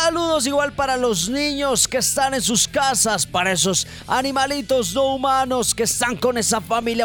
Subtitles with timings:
[0.00, 5.74] Saludos igual para los niños que están en sus casas, para esos animalitos no humanos
[5.74, 7.04] que están con esa familia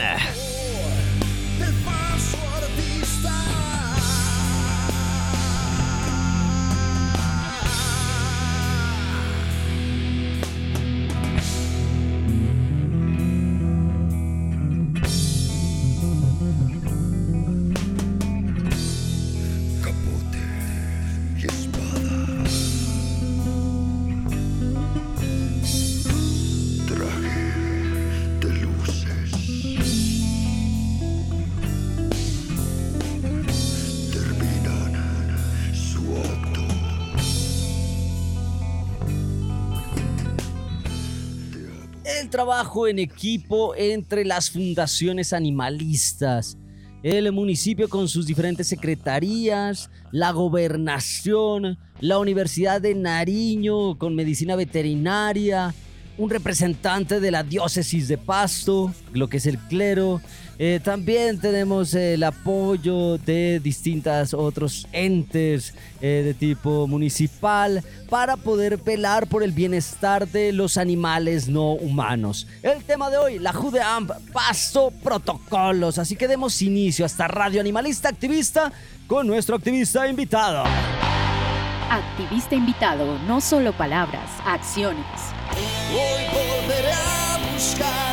[0.01, 0.70] there.
[42.41, 46.57] Trabajo en equipo entre las fundaciones animalistas,
[47.03, 55.75] el municipio con sus diferentes secretarías, la gobernación, la Universidad de Nariño con medicina veterinaria,
[56.21, 60.21] un representante de la diócesis de Pasto, lo que es el clero,
[60.59, 68.77] eh, también tenemos el apoyo de distintos otros entes eh, de tipo municipal para poder
[68.77, 72.45] velar por el bienestar de los animales no humanos.
[72.61, 75.97] El tema de hoy, la JUDEAMP, paso protocolos.
[75.97, 78.71] Así que demos inicio a esta radio animalista activista
[79.07, 80.65] con nuestro activista invitado.
[81.89, 85.30] Activista invitado, no solo palabras, acciones.
[85.57, 88.10] Hoy volveré a buscar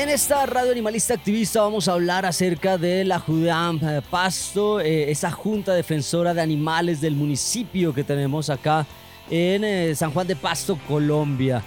[0.00, 5.10] En esta radio animalista activista vamos a hablar acerca de la Judam eh, Pasto, eh,
[5.10, 8.86] esa junta defensora de animales del municipio que tenemos acá
[9.28, 11.62] en eh, San Juan de Pasto, Colombia.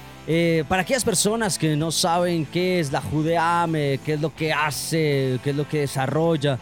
[0.68, 5.39] Para aquellas personas que no saben qué es la Judeame, qué es lo que hace,
[5.44, 6.57] qué es lo que desarrolla,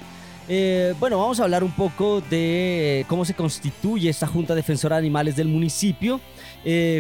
[1.00, 5.38] bueno, vamos a hablar un poco de cómo se constituye esta Junta Defensora de Animales
[5.38, 6.20] del municipio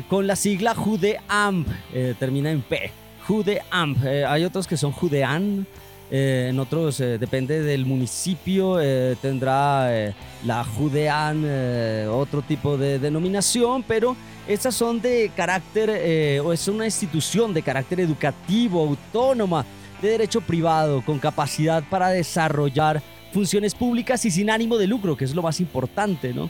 [0.07, 1.65] con la sigla JUDEAM,
[2.17, 3.00] termina en P.
[3.27, 4.03] Judeamp.
[4.05, 5.65] Eh, hay otros que son Judean.
[6.13, 8.77] eh, en otros, eh, depende del municipio,
[9.21, 10.13] tendrá
[10.43, 11.45] la Judean
[12.09, 18.01] otro tipo de denominación, pero estas son de carácter, o es una institución de carácter
[18.01, 19.65] educativo, autónoma,
[20.01, 23.01] de derecho privado, con capacidad para desarrollar
[23.31, 26.49] funciones públicas y sin ánimo de lucro, que es lo más importante, ¿no?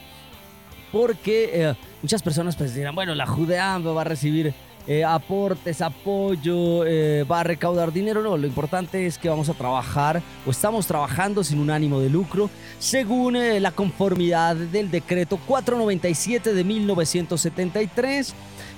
[0.91, 4.55] Porque muchas personas pues dirán, bueno, la Judeam va a recibir
[4.87, 8.21] eh, aportes, apoyo, eh, va a recaudar dinero.
[8.21, 12.09] No, lo importante es que vamos a trabajar o estamos trabajando sin un ánimo de
[12.09, 12.49] lucro,
[12.79, 18.33] según eh, la conformidad del decreto 497 de 1973.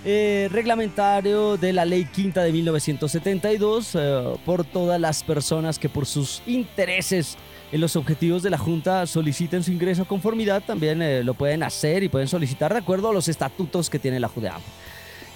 [0.05, 6.05] eh, reglamentario de la ley quinta de 1972 eh, por todas las personas que por
[6.05, 7.37] sus intereses
[7.71, 12.03] en los objetivos de la Junta soliciten su ingreso a conformidad, también lo pueden hacer
[12.03, 14.61] y pueden solicitar de acuerdo a los estatutos que tiene la JUDEAM.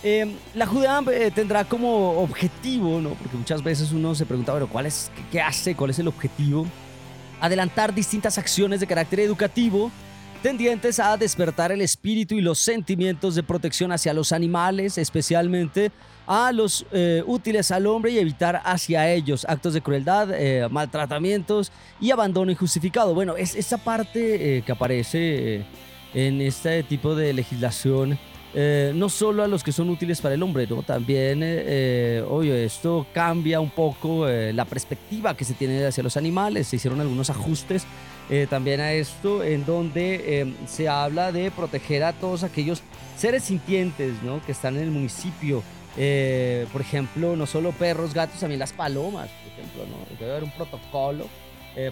[0.04, 3.10] Eh, la JUDEAM eh, tendrá como objetivo, ¿no?
[3.12, 5.76] porque muchas veces uno se pregunta, bueno, ¿cuál es, qué, hace?
[5.76, 6.68] ¿Cuál es el objetivo?
[7.42, 9.92] Adelantar distintas acciones de carácter educativo
[10.44, 15.92] tendientes a despertar el espíritu y los sentimientos de protección hacia los animales, especialmente
[16.28, 21.72] a los eh, útiles al hombre y evitar hacia ellos actos de crueldad, eh, maltratamientos
[22.00, 23.16] y abandono injustificado.
[23.16, 25.66] Bueno, es esa parte que aparece
[26.14, 28.20] en este tipo de legislación.
[28.60, 30.82] Eh, no solo a los que son útiles para el hombre, ¿no?
[30.82, 36.02] También, eh, eh, obvio, esto cambia un poco eh, la perspectiva que se tiene hacia
[36.02, 36.66] los animales.
[36.66, 37.86] Se hicieron algunos ajustes
[38.50, 42.82] también a esto, en donde eh, se habla de proteger a todos aquellos
[43.16, 44.44] seres sintientes ¿no?
[44.44, 45.62] que están en el municipio.
[46.72, 49.84] Por ejemplo, no solo perros, gatos, también las palomas, por ejemplo.
[50.20, 51.28] Debe haber un protocolo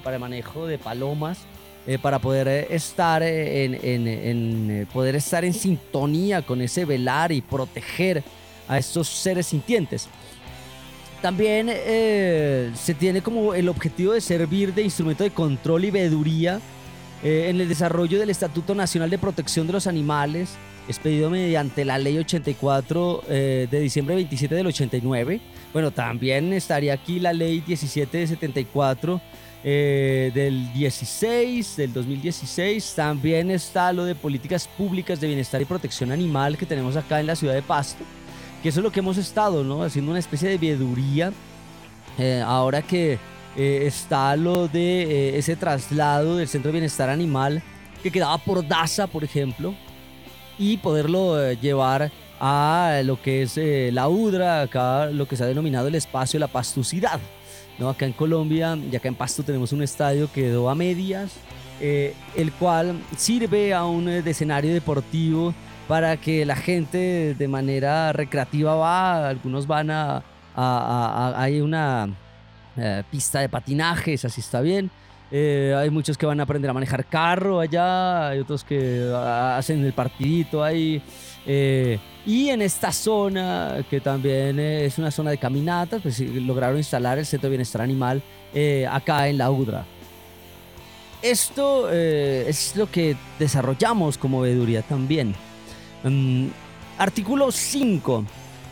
[0.04, 1.38] para el manejo de palomas.
[1.88, 7.42] Eh, para poder eh, estar eh, en, poder estar en sintonía con ese velar y
[7.42, 8.24] proteger
[8.68, 10.08] a estos seres sintientes.
[11.22, 16.60] También se tiene como el objetivo de servir de instrumento de control y veeduría
[17.24, 20.52] en el desarrollo del Estatuto Nacional de Protección de los Animales,
[20.88, 25.42] expedido mediante la Ley 84 eh, de diciembre 27 del 89.
[25.74, 29.22] Bueno, también estaría aquí la Ley 17 de 74
[29.64, 32.94] eh, del 16, del 2016.
[32.96, 37.28] También está lo de políticas públicas de bienestar y protección animal que tenemos acá en
[37.28, 38.04] la ciudad de Pasto
[38.66, 39.84] que eso es lo que hemos estado, ¿no?
[39.84, 41.32] Haciendo una especie de veeduría.
[42.18, 43.20] eh, ahora que
[43.56, 47.62] eh, está lo de eh, ese traslado del Centro de Bienestar Animal
[48.02, 49.76] que quedaba por Daza, por ejemplo,
[50.58, 55.44] y poderlo eh, llevar a lo que es eh, la UDRA, acá lo que se
[55.44, 57.20] ha denominado el espacio la pastucidad.
[57.80, 57.90] ¿no?
[57.90, 61.34] Acá en Colombia y acá en Pasto tenemos un estadio que quedó a medias,
[61.82, 65.54] eh, el cual sirve a un eh, escenario deportivo
[65.88, 70.24] para que la gente de manera recreativa va, algunos van a,
[70.56, 72.10] hay una
[73.12, 74.90] pista de patinaje, así está bien.
[75.32, 79.58] Eh, hay muchos que van a aprender a manejar carro allá, hay otros que ah,
[79.58, 81.02] hacen el partidito ahí.
[81.46, 87.20] eh, y en esta zona, que también es una zona de caminatas, pues lograron instalar
[87.20, 88.24] el Centro de Bienestar Animal
[88.54, 89.86] eh, acá en la UDRA.
[91.22, 95.36] Esto es lo que desarrollamos como veeduría también.
[96.04, 96.48] Mm,
[96.98, 98.26] artículo 5.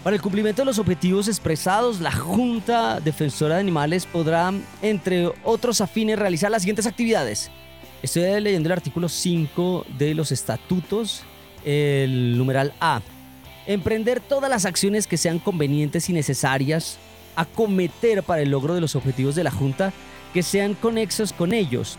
[0.03, 5.79] Para el cumplimiento de los objetivos expresados, la Junta Defensora de Animales podrá, entre otros
[5.79, 7.49] afines, realizar las siguientes actividades.
[8.01, 11.23] Estoy leyendo el artículo 5 de los estatutos,
[11.63, 13.01] el numeral A.
[13.65, 16.97] Emprender todas las acciones que sean convenientes y necesarias
[17.37, 19.93] a cometer para el logro de los objetivos de la Junta
[20.33, 21.97] que sean conexos con ellos.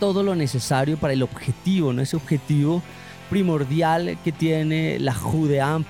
[0.00, 2.02] Todo lo necesario para el objetivo, ¿no?
[2.02, 2.82] Ese objetivo
[3.30, 5.86] primordial que tiene la JUDEAMP,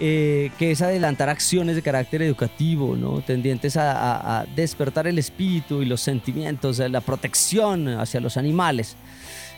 [0.00, 3.20] eh, que es adelantar acciones de carácter educativo, ¿no?
[3.20, 8.96] tendientes a, a- a despertar el espíritu y los sentimientos, la protección hacia los animales.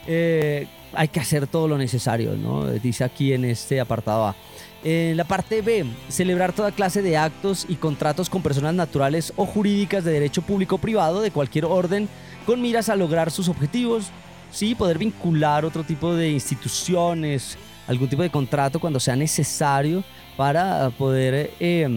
[0.06, 2.66] Eh, hay que hacer todo lo necesario, ¿no?
[2.70, 4.36] dice aquí en este apartado A.
[4.84, 9.44] En la parte B, celebrar toda clase de actos y contratos con personas naturales o
[9.46, 12.08] jurídicas de derecho público o privado de cualquier orden
[12.44, 14.06] con miras a lograr sus objetivos,
[14.52, 20.02] sí, poder vincular otro tipo de instituciones, algún tipo de contrato cuando sea necesario
[20.36, 21.88] para poder eh,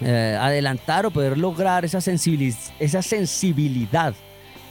[0.00, 4.14] eh, adelantar o poder lograr esa, sensibiliz- esa sensibilidad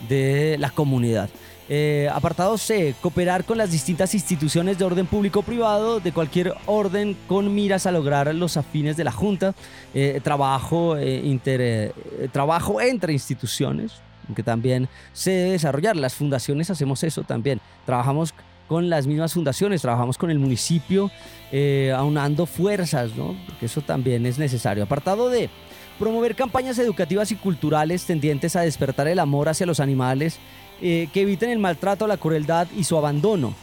[0.10, 1.30] de la comunidad.
[1.70, 7.16] Eh, apartado C, cooperar con las distintas instituciones de orden público privado de cualquier orden
[7.28, 9.54] con miras a lograr los afines de la Junta,
[9.96, 11.94] Eh, trabajo, inter-
[12.32, 13.94] trabajo entre instituciones,
[14.36, 15.96] que también se debe desarrollar.
[15.96, 17.62] Las fundaciones hacemos eso también.
[17.86, 18.34] Trabajamos
[18.74, 21.12] con las mismas fundaciones, trabajamos con el municipio,
[21.51, 23.36] eh, aunando fuerzas, ¿no?
[23.46, 24.86] Porque eso también es necesario.
[24.86, 25.51] Apartado de
[26.00, 30.39] promover campañas educativas y culturales tendientes a despertar el amor hacia los animales,
[30.82, 33.53] eh, que eviten el maltrato, la crueldad y su abandono.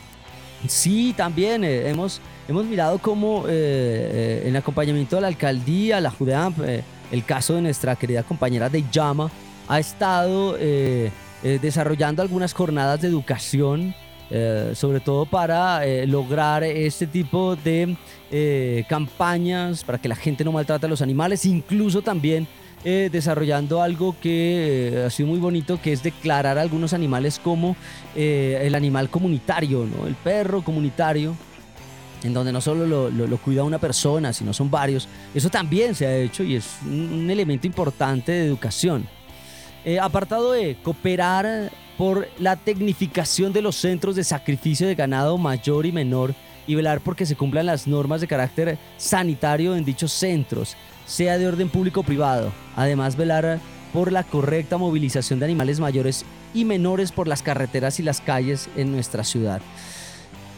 [0.68, 6.56] Sí, también eh, hemos, hemos mirado cómo en acompañamiento de la alcaldía, la Judeamp,
[7.10, 9.28] el caso de nuestra querida compañera de Llama,
[9.66, 10.56] ha estado
[11.42, 13.92] desarrollando algunas jornadas de educación
[14.32, 17.96] eh, sobre todo para eh, lograr este tipo de
[18.30, 22.46] eh, campañas para que la gente no maltrate a los animales, incluso también
[22.82, 27.76] desarrollando algo que ha sido muy bonito, que es declarar a algunos animales como
[28.16, 30.06] el animal comunitario, ¿no?
[30.06, 31.36] el perro comunitario,
[32.22, 35.08] en donde no solo lo, cuida una persona, sino son varios.
[35.34, 39.06] Eso también se ha hecho y es un, elemento importante de educación.
[40.00, 41.70] apartado de cooperar
[42.00, 46.34] por la tecnificación de los centros de sacrificio de ganado mayor y menor
[46.66, 51.46] y velar porque se cumplan las normas de carácter sanitario en dichos centros, sea de
[51.46, 52.54] orden público o privado.
[52.74, 53.60] Además, velar
[53.92, 58.70] por la correcta movilización de animales mayores y menores por las carreteras y las calles
[58.76, 59.60] en nuestra ciudad.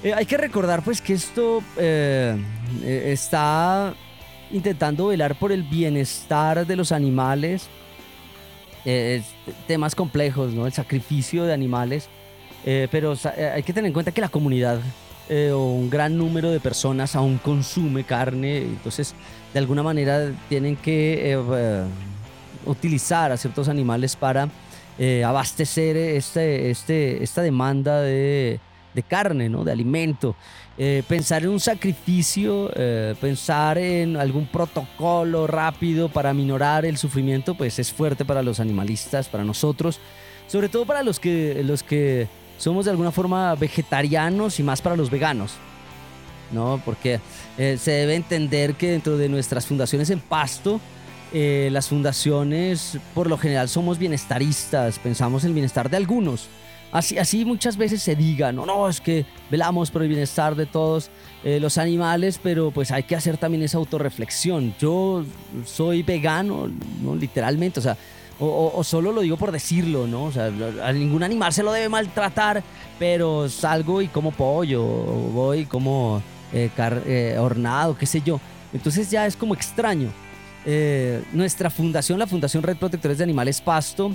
[0.05, 2.37] Eh, hay que recordar pues que esto eh,
[2.85, 3.95] eh, está
[4.53, 7.69] intentando velar por el bienestar de los animales,
[8.85, 9.23] eh,
[9.67, 10.67] temas complejos, ¿no?
[10.67, 12.09] El sacrificio de animales.
[12.65, 14.81] Eh, pero eh, hay que tener en cuenta que la comunidad
[15.55, 19.15] o un gran número de personas aún consume carne, entonces
[19.55, 21.39] de alguna manera tienen que
[22.67, 24.51] utilizar a ciertos animales para
[25.25, 28.61] abastecer este, este, esta demanda de,
[28.95, 29.65] de carne, ¿no?
[29.65, 30.37] de alimento.
[30.79, 37.55] Eh, pensar en un sacrificio, eh, pensar en algún protocolo rápido para minorar el sufrimiento,
[37.55, 40.01] pues es fuerte para los animalistas, para nosotros,
[40.47, 42.27] sobre todo para los que, los que
[42.57, 45.53] somos de alguna forma vegetarianos y más para los veganos.
[46.53, 46.81] ¿no?
[46.85, 47.21] Porque
[47.59, 50.81] eh, se debe entender que dentro de nuestras fundaciones en pasto,
[51.35, 56.51] las fundaciones por lo general somos bienestaristas, pensamos en el bienestar de algunos,
[56.93, 60.67] Así, así muchas veces se diga, no, no, es que velamos por el bienestar de
[60.67, 61.11] todos
[61.43, 64.75] eh, los animales, pero pues hay que hacer también esa autorreflexión.
[64.79, 65.25] Yo
[65.65, 66.69] soy vegano,
[67.03, 67.17] ¿no?
[67.17, 67.97] literalmente, o sea,
[68.39, 70.25] o, solo lo digo por decirlo, ¿no?
[70.25, 70.51] O sea,
[70.83, 72.63] a ningún animal se lo debe maltratar,
[72.99, 76.21] pero salgo y como pollo, o voy como
[76.53, 78.39] eh, eh, hornado, qué sé yo.
[78.75, 80.11] Entonces ya es como extraño.
[81.33, 84.15] nuestra fundación, la Fundación Red Protectores de Animales Pasto,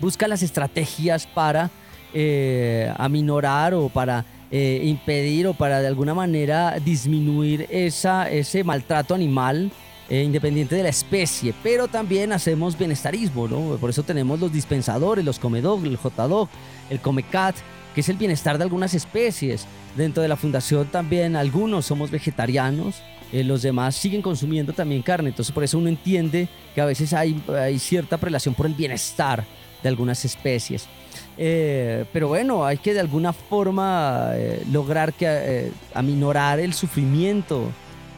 [0.00, 1.70] busca las estrategias para
[2.18, 9.14] eh, aminorar o para eh, impedir o para de alguna manera disminuir esa, ese maltrato
[9.14, 9.70] animal
[10.08, 13.76] eh, independiente de la especie, pero también hacemos bienestarismo, ¿no?
[13.76, 16.48] Por eso tenemos los dispensadores, los comedog, el jodog,
[16.88, 17.54] el comecat,
[17.94, 19.66] que es el bienestar de algunas especies.
[19.94, 25.52] Dentro de la fundación también algunos somos vegetarianos, los demás siguen consumiendo también carne, entonces
[25.52, 29.44] por eso uno entiende que a veces hay, hay cierta prelación por el bienestar
[29.82, 30.88] de algunas especies.
[31.38, 37.64] Eh, pero bueno, hay que de alguna forma eh, lograr que eh, aminorar el sufrimiento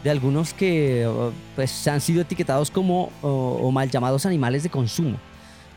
[0.04, 1.08] de algunos que
[1.56, 5.18] pues, han sido etiquetados como o, mal llamados animales de consumo.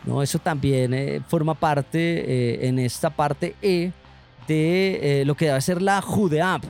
[0.05, 0.21] ¿no?
[0.21, 3.91] Eso también forma parte en esta parte E
[4.47, 6.63] de lo que debe ser la JUDEAP.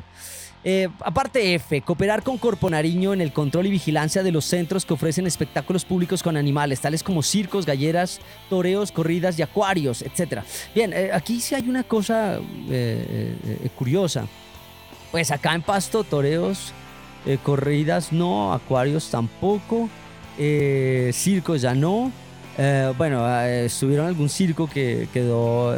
[0.64, 4.86] Eh, aparte F, cooperar con Corpo Nariño en el control y vigilancia de los centros
[4.86, 10.44] que ofrecen espectáculos públicos con animales, tales como circos, galleras, toreos, corridas y acuarios, etc.
[10.76, 12.40] Bien, eh, aquí sí hay una cosa
[12.70, 14.28] eh, curiosa.
[15.12, 16.74] Pues acá en Pasto, toreos,
[17.44, 19.90] corridas no, acuarios tampoco,
[21.12, 22.14] circos ya no.
[22.98, 25.76] bueno, estuvieron algún circo que quedó,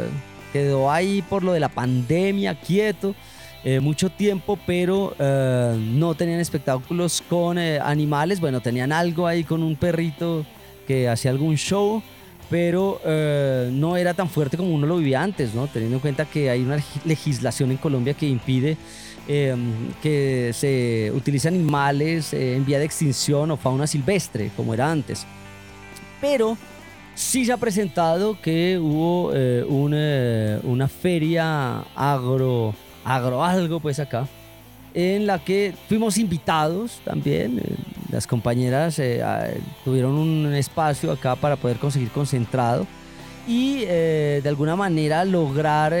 [0.52, 3.16] quedó ahí por lo de la pandemia, quieto.
[3.66, 8.38] Eh, mucho tiempo, pero eh, no tenían espectáculos con eh, animales.
[8.38, 10.44] Bueno, tenían algo ahí con un perrito
[10.86, 12.02] que hacía algún show,
[12.50, 13.00] pero
[13.72, 15.66] no era tan fuerte como uno lo vivía antes, ¿no?
[15.66, 18.76] Teniendo en cuenta que hay una legislación en Colombia que impide
[19.26, 25.26] que se utilicen animales en vía de extinción o fauna silvestre, como era antes.
[26.20, 26.58] Pero
[27.14, 29.30] sí se ha presentado que hubo
[29.66, 34.26] una feria agro agro algo pues acá,
[34.94, 37.58] en la que fuimos invitados también.
[37.58, 37.76] Eh,
[38.10, 39.22] las compañeras eh,
[39.84, 42.86] tuvieron un espacio acá para poder conseguir concentrado
[43.48, 45.92] y eh, de alguna manera lograr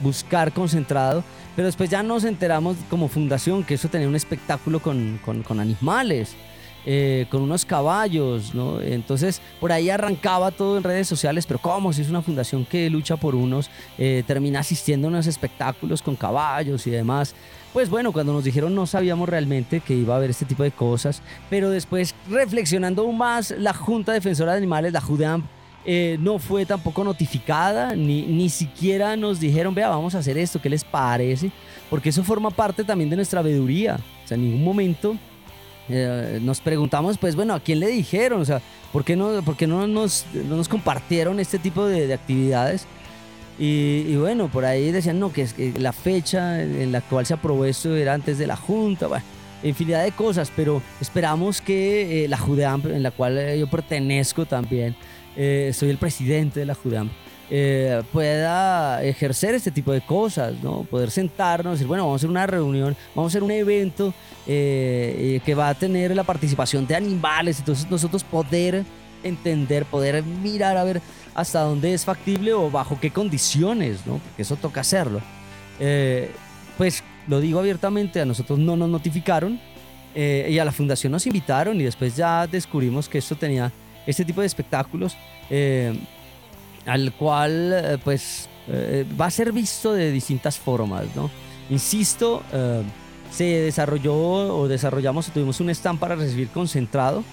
[0.00, 1.22] buscar concentrado.
[1.54, 6.34] Pero después ya nos enteramos como fundación que eso tenía un espectáculo con, con animales.
[6.84, 8.80] Eh, con unos caballos, ¿no?
[8.80, 11.92] Entonces, por ahí arrancaba todo en redes sociales, pero ¿cómo?
[11.92, 16.16] Si es una fundación que lucha por unos, eh, termina asistiendo a unos espectáculos con
[16.16, 17.34] caballos y demás.
[17.72, 20.72] Pues bueno, cuando nos dijeron no sabíamos realmente que iba a haber este tipo de
[20.72, 25.46] cosas, pero después reflexionando aún más, la Junta Defensora de Animales, la JUDEAM,
[25.84, 30.60] eh, no fue tampoco notificada, ni, ni siquiera nos dijeron, vea, vamos a hacer esto,
[30.60, 31.50] ¿qué les parece?
[31.90, 33.98] Porque eso forma parte también de nuestra veeduría.
[34.24, 35.16] O sea, en ningún momento
[35.92, 38.40] eh, nos preguntamos, pues bueno, ¿a quién le dijeron?
[38.40, 38.60] O sea,
[38.92, 42.86] ¿por qué no, por qué no, nos, no nos compartieron este tipo de, de actividades?
[43.58, 47.26] Y, y, bueno, por ahí decían, no, que, es que la fecha en la cual
[47.26, 49.24] se aprobó esto era antes de la Junta, bueno,
[49.62, 54.46] infinidad de cosas, pero esperamos que eh, la Judeam, en la cual eh, yo pertenezco
[54.46, 54.96] también,
[55.36, 57.10] eh, soy el presidente de la Judeam,
[57.54, 60.84] eh, pueda ejercer este tipo de cosas, ¿no?
[60.84, 64.14] Poder sentarnos decir, bueno, vamos a hacer una reunión, vamos a hacer un evento
[64.46, 68.84] eh, que va a tener la participación de animales, entonces nosotros poder
[69.22, 71.02] entender, poder mirar a ver
[71.34, 74.14] hasta dónde es factible o bajo qué condiciones, ¿no?
[74.16, 75.20] Porque eso toca hacerlo.
[75.78, 76.30] Eh,
[76.78, 79.60] pues lo digo abiertamente, a nosotros no nos notificaron
[80.14, 83.70] eh, y a la fundación nos invitaron y después ya descubrimos que esto tenía
[84.06, 85.18] este tipo de espectáculos.
[85.50, 85.94] Eh,
[86.86, 91.30] al cual eh, pues eh, va a ser visto de distintas formas, ¿no?
[91.70, 92.82] Insisto, eh,
[93.30, 97.24] se desarrolló o desarrollamos o tuvimos un stand para recibir concentrado,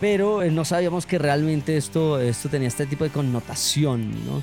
[0.00, 4.42] pero no sabíamos que realmente esto, esto tenía este tipo de connotación, ¿no?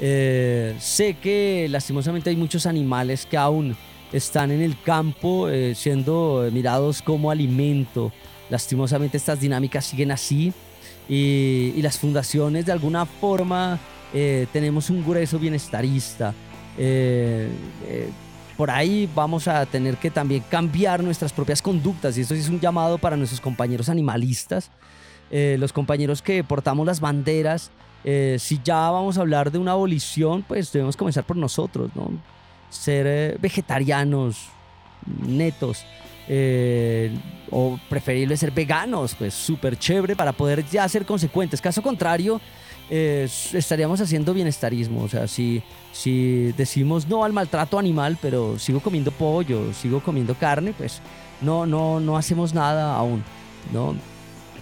[0.00, 3.76] Sé que lastimosamente hay muchos animales que aún
[4.12, 8.12] están en el campo siendo mirados como alimento.
[8.50, 10.52] Lastimosamente estas dinámicas siguen así
[11.08, 13.78] y, y las fundaciones de alguna forma
[14.12, 16.32] eh, tenemos un grueso bienestarista.
[16.78, 17.48] Eh,
[17.86, 18.10] eh,
[18.56, 22.48] por ahí vamos a tener que también cambiar nuestras propias conductas y esto sí es
[22.48, 24.70] un llamado para nuestros compañeros animalistas,
[25.30, 27.70] eh, los compañeros que portamos las banderas.
[28.04, 32.10] eh, si ya vamos a hablar de una abolición, pues debemos comenzar por nosotros, ¿no?
[32.70, 34.48] Ser eh, vegetarianos,
[35.26, 35.84] netos,
[36.28, 37.10] eh,
[37.50, 41.60] o preferible ser veganos, pues súper chévere para poder ya ser consecuentes.
[41.60, 42.40] Caso contrario,
[42.90, 45.02] eh, estaríamos haciendo bienestarismo.
[45.02, 50.34] O sea, si, si decimos no al maltrato animal, pero sigo comiendo pollo, sigo comiendo
[50.34, 51.00] carne, pues
[51.40, 53.22] no, no, no hacemos nada aún,
[53.72, 53.94] ¿no?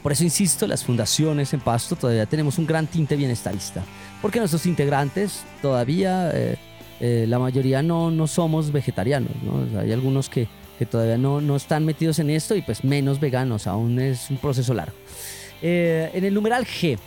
[0.03, 3.85] Por eso insisto, las fundaciones en Pasto todavía tenemos un gran tinte bienestarista,
[4.21, 9.79] porque nuestros integrantes todavía, eh, la mayoría no, no somos vegetarianos, ¿no?
[9.79, 10.49] Hay algunos que,
[10.83, 14.37] que todavía no, no están metidos en esto y pues menos veganos, aún es un
[14.39, 14.97] proceso largo.
[15.63, 16.99] Eh, en el numeral G,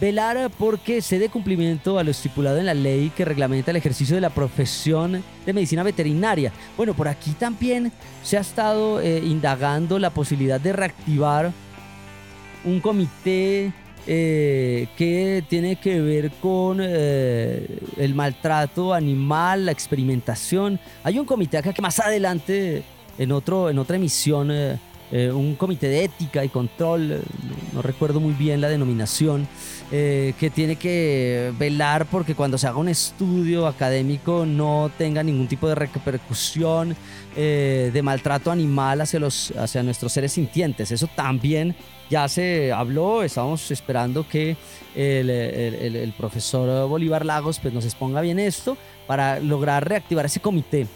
[0.00, 4.14] velar porque se dé cumplimiento a lo estipulado en la ley que reglamenta el ejercicio
[4.14, 6.52] de la profesión de medicina veterinaria.
[6.76, 7.90] Bueno, por aquí también
[8.22, 11.50] se ha estado eh, indagando la posibilidad de reactivar
[12.64, 13.72] un comité
[14.06, 20.78] eh, que tiene que ver con el maltrato animal, la experimentación.
[21.02, 22.84] Hay un comité acá que más adelante,
[23.18, 24.78] en, otro, en otra emisión, eh,
[25.12, 27.20] eh, un comité de ética y control, eh,
[27.72, 29.46] no recuerdo muy bien la denominación,
[29.88, 35.68] que tiene que velar porque cuando se haga un estudio académico no tenga ningún tipo
[35.68, 36.96] de repercusión
[37.36, 40.90] de maltrato animal hacia, los, hacia nuestros seres sintientes.
[40.90, 41.76] Eso también
[42.10, 44.56] ya se habló, estábamos esperando que
[44.96, 48.76] el- el profesor Bolívar Lagos pues, nos exponga bien esto
[49.06, 50.88] para lograr reactivar ese comité,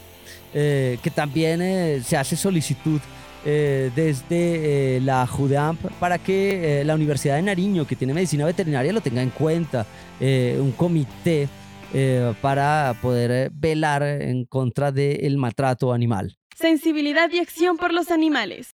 [0.53, 2.99] eh, que también eh, se hace solicitud
[3.43, 8.45] eh, desde eh, la JUDEAMP para que eh, la Universidad de Nariño, que tiene medicina
[8.45, 9.85] veterinaria, lo tenga en cuenta,
[10.19, 11.49] un comité
[12.41, 16.37] para poder velar en contra del maltrato animal.
[16.55, 18.75] Sensibilidad y acción por los animales.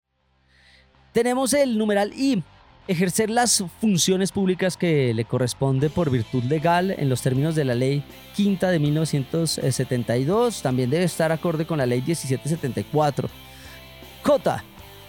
[1.12, 2.42] Tenemos el numeral I,
[2.88, 7.74] ejercer las funciones públicas que le corresponde por virtud legal en los términos de la
[7.74, 10.62] ley quinta de 1972.
[10.62, 13.28] También debe estar acorde con la ley 1774.
[14.22, 14.64] J.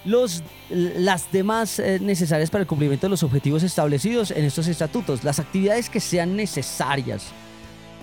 [0.05, 5.23] Los, las demás eh, necesarias para el cumplimiento de los objetivos establecidos en estos estatutos,
[5.23, 7.33] las actividades que sean necesarias.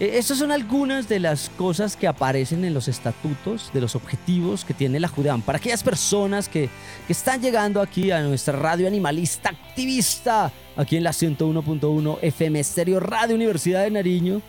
[0.01, 4.65] Eh, Estas son algunas de las cosas que aparecen en los estatutos, de los objetivos
[4.65, 5.43] que tiene la JUDEAM.
[5.43, 6.69] Para aquellas personas que,
[7.07, 12.99] que están llegando aquí a nuestra radio animalista activista, aquí en la 101.1 FM Estéreo
[13.01, 14.43] Radio Universidad de Nariño,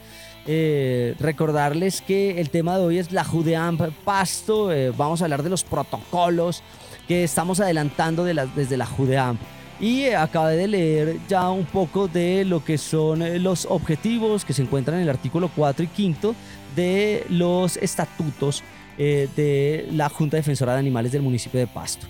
[0.47, 4.71] eh, recordarles que el tema de hoy es la JUDEAM Pasto.
[4.71, 6.63] eh, vamos a hablar de los protocolos
[7.07, 9.37] que estamos adelantando de la- desde la JUDEAM.
[9.79, 14.45] Y eh, acabé de leer ya un poco de lo que son eh, los objetivos
[14.45, 16.35] que se encuentran en el artículo 4 y 5
[16.75, 18.63] de los estatutos
[18.97, 22.07] eh, de la Junta Defensora de Animales del municipio de Pasto.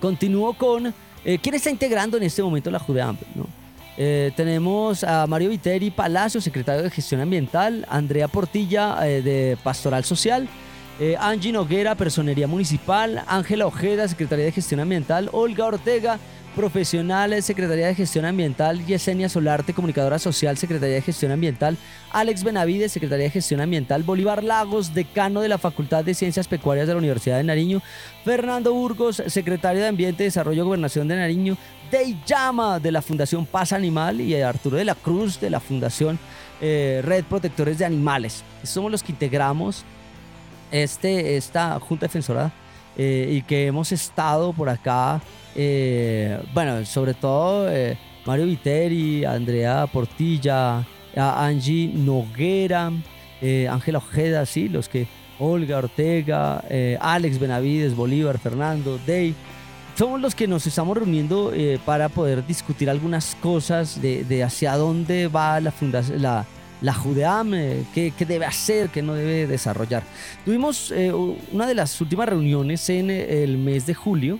[0.00, 0.94] continúo con
[1.42, 3.20] quién está integrando en este momento la Judeamp.
[3.34, 3.46] ¿no?
[3.96, 10.48] tenemos a Mario Viteri Palacio, secretario de Gestión Ambiental, Andrea Portilla de Pastoral Social,
[11.18, 16.18] Angie Noguera, Personería Municipal, Ángela Ojeda, Secretaría de Gestión Ambiental, Olga Ortega,
[16.58, 21.78] profesional, Secretaría de Gestión Ambiental, Yesenia Solarte, comunicadora social, Secretaría de Gestión Ambiental,
[22.10, 26.88] Alex Benavides, Secretaría de Gestión Ambiental, Bolívar Lagos, decano de la Facultad de Ciencias Pecuarias
[26.88, 27.80] de la Universidad de Nariño,
[28.24, 31.56] Fernando Burgos, Secretario de Ambiente, Desarrollo y Gobernación de Nariño,
[31.92, 36.18] Dey Llama de la Fundación Paz Animal y Arturo de la Cruz de la Fundación
[36.60, 38.42] eh, Red Protectores de Animales.
[38.64, 39.84] Somos los que integramos
[40.72, 42.50] este, esta Junta Defensora
[42.98, 45.22] eh, y que hemos estado por acá
[45.54, 50.84] eh, bueno, sobre todo eh, Mario Viteri, Andrea Portilla,
[51.16, 52.92] Angie Noguera,
[53.70, 55.06] Ángela Ojeda, sí, los que
[55.38, 56.62] Olga Ortega,
[57.00, 59.34] Alex Benavides, Bolívar, Fernando, Day.
[59.96, 61.52] Somos los que nos estamos reuniendo
[61.84, 66.22] para poder discutir algunas cosas de, hacia dónde va la fundación,
[66.80, 67.50] la Judeam,
[67.94, 70.02] qué, qué, debe hacer, qué no debe desarrollar.
[70.44, 70.92] Tuvimos
[71.52, 74.38] una de las últimas reuniones en el mes de julio,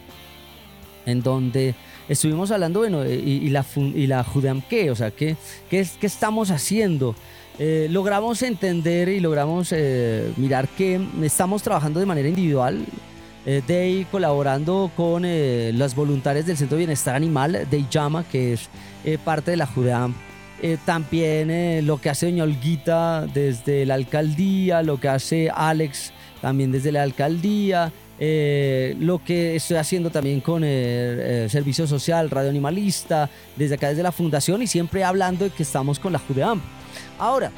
[1.04, 1.74] en donde
[2.08, 5.36] estuvimos hablando, bueno, y, la, y la Judeam qué, o sea, qué,
[5.68, 7.14] qué, qué estamos haciendo.
[7.58, 12.84] Eh, logramos entender y logramos eh, mirar que estamos trabajando de manera individual,
[13.44, 15.24] eh, Day colaborando con
[15.76, 18.68] las voluntarias del Centro de Bienestar Animal, Day Llama, que es
[19.24, 20.27] parte de la Judeam.
[20.84, 26.92] También lo que hace Doña Olguita desde la alcaldía, lo que hace Alex también desde
[26.92, 33.30] la alcaldía, eh, lo que estoy haciendo también con el, eh, Servicio Social, Radio Animalista,
[33.56, 36.60] desde acá, desde la Fundación y siempre hablando de que estamos con la Judeam.
[37.18, 37.52] Ahora,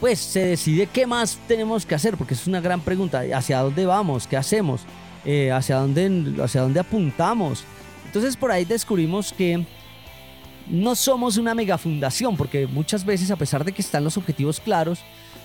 [0.00, 3.86] pues se decide qué más tenemos que hacer, porque es una gran pregunta, ¿hacia dónde
[3.86, 4.26] vamos?
[4.26, 4.82] ¿Qué hacemos?
[5.24, 7.64] Eh, ¿hacia, dónde, ¿Hacia dónde apuntamos?
[8.04, 9.64] Entonces por ahí descubrimos que
[10.68, 15.00] no somos una megafundación, porque muchas veces a pesar de que están los objetivos claros,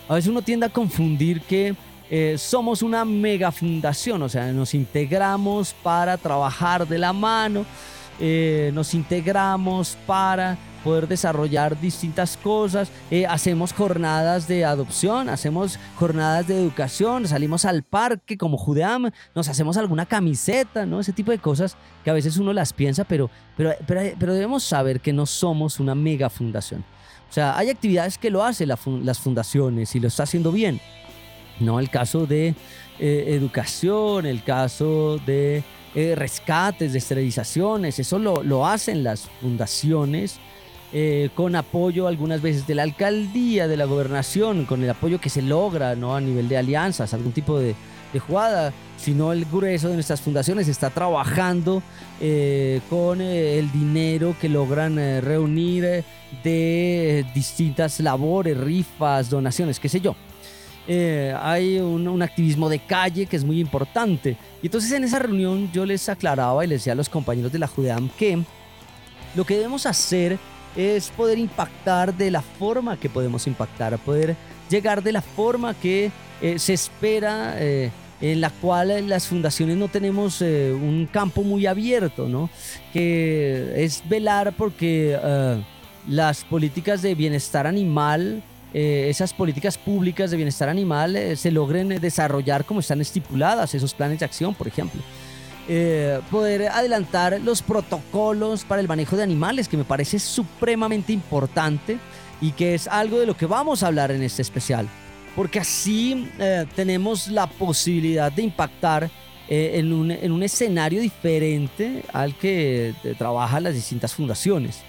[0.07, 1.75] a veces uno tiende a confundir que
[2.09, 7.65] eh, somos una mega fundación, o sea, nos integramos para trabajar de la mano,
[8.19, 16.47] eh, nos integramos para poder desarrollar distintas cosas, eh, hacemos jornadas de adopción, hacemos jornadas
[16.47, 20.99] de educación, salimos al parque como Judeam, nos hacemos alguna camiseta, ¿no?
[20.99, 24.99] Ese tipo de cosas que a veces uno las piensa, pero, pero, pero, debemos saber
[24.99, 26.83] que no somos una mega fundación.
[27.29, 30.81] O sea, hay actividades que lo hacen las fundaciones y lo está haciendo bien,
[31.59, 31.79] ¿no?
[31.79, 32.55] El caso de
[32.99, 35.63] eh, educación, el caso de
[35.95, 40.39] eh, rescates, de esterilizaciones, eso lo, lo hacen las fundaciones
[40.93, 45.29] eh, con apoyo algunas veces de la alcaldía, de la gobernación, con el apoyo que
[45.29, 46.15] se logra ¿no?
[46.15, 47.75] a nivel de alianzas, algún tipo de,
[48.13, 51.81] de jugada, sino el grueso de nuestras fundaciones está trabajando
[52.87, 56.03] con el dinero que logran reunir
[56.43, 60.15] de distintas labores, rifas, donaciones, qué sé yo.
[60.87, 64.37] Eh, hay un, activismo de calle que es muy importante.
[64.61, 67.59] Y entonces en esa reunión yo les aclaraba y les decía a los compañeros de
[67.59, 68.43] la Judeam que
[69.35, 70.37] lo que debemos hacer
[70.75, 74.35] es poder impactar de la forma que podemos impactar, poder
[74.69, 79.87] llegar de la forma que eh, se espera, eh, en la cual las fundaciones no
[79.87, 82.51] tenemos un campo muy abierto, ¿no?
[82.93, 85.17] que es velar porque
[86.07, 91.89] las políticas de bienestar animal eh, esas políticas públicas de bienestar animal eh, se logren
[91.89, 95.01] desarrollar como están estipuladas, esos planes de acción, por ejemplo.
[95.67, 101.97] Eh, poder adelantar los protocolos para el manejo de animales, que me parece supremamente importante
[102.41, 104.87] y que es algo de lo que vamos a hablar en este especial.
[105.35, 106.29] Porque así
[106.75, 109.09] tenemos la posibilidad de impactar
[109.49, 114.83] un, en, un, escenario diferente al que trabajan las distintas fundaciones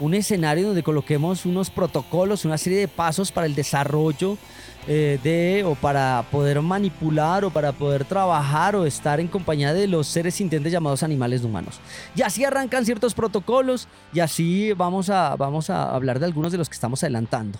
[0.00, 4.38] un escenario donde coloquemos unos protocolos, una serie de pasos para el desarrollo
[4.86, 9.86] eh, de o para poder manipular o para poder trabajar o estar en compañía de
[9.86, 11.80] los seres sintientes llamados animales humanos.
[12.14, 16.58] Y así arrancan ciertos protocolos y así vamos a, vamos a hablar de algunos de
[16.58, 17.58] los que estamos adelantando.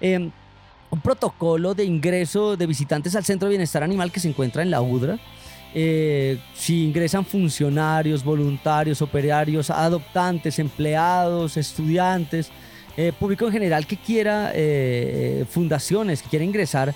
[0.00, 0.30] Em,
[0.90, 4.70] un protocolo de ingreso de visitantes al Centro de Bienestar Animal que se encuentra en
[4.70, 5.18] la UDRA
[5.74, 12.50] eh, si ingresan funcionarios, voluntarios, operarios, adoptantes, empleados, estudiantes,
[12.96, 16.94] eh, público en general que quiera, eh, fundaciones que quiera ingresar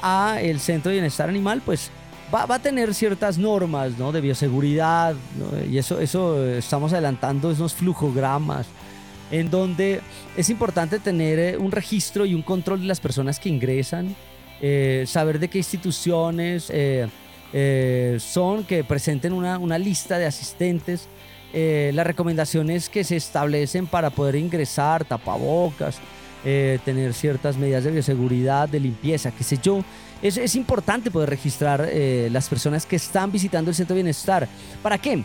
[0.00, 1.90] a el Centro de Bienestar Animal, pues
[2.34, 4.12] va, a tener ciertas normas ¿no?
[4.12, 5.14] de bioseguridad
[5.70, 8.66] y eso, eso estamos adelantando esos flujogramas
[9.30, 10.00] en donde
[10.38, 14.16] es importante tener un registro y un control de las personas que ingresan,
[15.04, 16.72] saber de qué instituciones
[17.52, 21.08] eh, son que presenten una, una lista de asistentes,
[21.52, 25.98] eh, las recomendaciones que se establecen para poder ingresar, tapabocas,
[26.44, 29.82] eh, tener ciertas medidas de bioseguridad, de limpieza, qué sé yo.
[30.22, 34.46] Es, es importante poder registrar eh, las personas que están visitando el centro de bienestar.
[34.82, 35.22] ¿Para qué?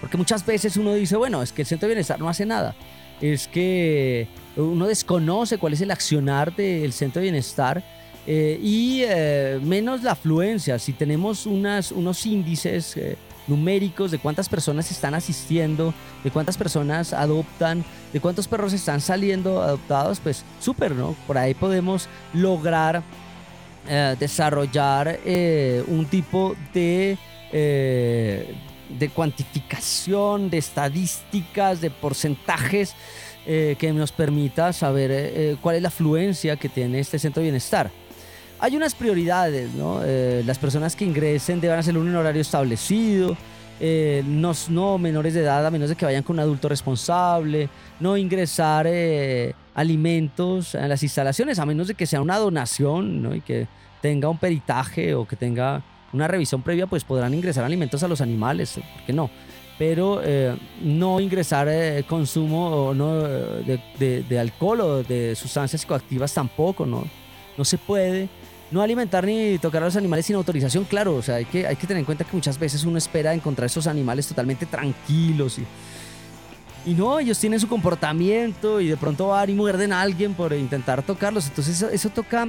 [0.00, 2.74] Porque muchas veces uno dice, bueno, es que el centro de bienestar no hace nada.
[3.20, 7.82] Es que uno desconoce cuál es el accionar del centro de bienestar
[8.32, 10.78] eh, y eh, menos la afluencia.
[10.78, 13.16] Si tenemos unos índices eh,
[13.48, 19.60] numéricos de cuántas personas están asistiendo, de cuántas personas adoptan, de cuántos perros están saliendo
[19.60, 21.16] adoptados, pues súper, ¿no?
[21.26, 23.02] Por ahí podemos lograr
[23.88, 25.18] eh, desarrollar
[25.88, 27.18] un tipo de,
[27.50, 32.94] de cuantificación, de estadísticas, de porcentajes
[33.44, 37.90] que nos permita saber cuál es la afluencia que tiene este centro de bienestar.
[38.60, 40.00] Hay unas prioridades, ¿no?
[40.04, 43.36] Eh, las personas que ingresen deben hacerlo en un horario establecido,
[43.80, 47.70] eh, no, no menores de edad a menos de que vayan con un adulto responsable,
[48.00, 53.34] no ingresar eh, alimentos a las instalaciones a menos de que sea una donación ¿no?
[53.34, 53.66] y que
[54.02, 58.20] tenga un peritaje o que tenga una revisión previa, pues podrán ingresar alimentos a los
[58.20, 59.30] animales, ¿por qué no?
[59.78, 65.80] Pero eh, no ingresar eh, consumo o no, eh, de- de alcohol o de sustancias
[65.80, 67.04] psicoactivas tampoco, ¿no?
[67.56, 68.28] No se puede.
[68.70, 71.74] No alimentar ni tocar a los animales sin autorización, claro, o sea, hay que, hay
[71.74, 75.66] que tener en cuenta que muchas veces uno espera encontrar estos animales totalmente tranquilos y,
[76.86, 80.52] y no, ellos tienen su comportamiento y de pronto van y muerden a alguien por
[80.52, 81.48] intentar tocarlos.
[81.48, 82.46] Entonces eso, eso toca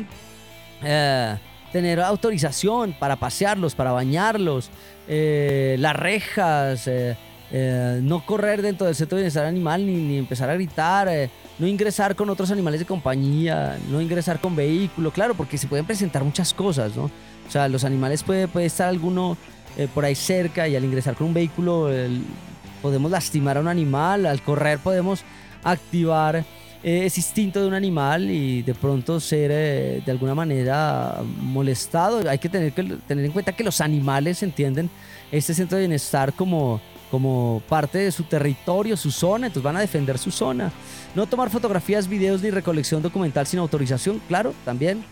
[0.83, 1.37] eh,
[1.71, 4.69] tener autorización para pasearlos, para bañarlos,
[5.07, 7.17] eh, las rejas, eh,
[7.53, 11.29] eh, no correr dentro del centro de bienestar animal ni, ni empezar a gritar, eh,
[11.59, 15.85] no ingresar con otros animales de compañía, no ingresar con vehículo, claro, porque se pueden
[15.85, 17.05] presentar muchas cosas, ¿no?
[17.05, 19.35] O sea, los animales puede, puede estar alguno
[19.77, 21.89] eh, por ahí cerca y al ingresar con un vehículo
[22.81, 25.23] podemos lastimar a un animal, al correr podemos
[25.63, 26.45] activar
[26.81, 29.51] ese instinto de un animal y de pronto ser
[30.03, 32.27] de alguna manera molestado.
[32.29, 34.89] Hay que tener, que tener en cuenta que los animales entienden
[35.31, 36.81] este centro de bienestar como,
[37.11, 40.71] como parte de su territorio, su zona, entonces van a defender su zona.
[41.13, 45.03] No tomar fotografías, videos ni recolección documental sin autorización, claro, también.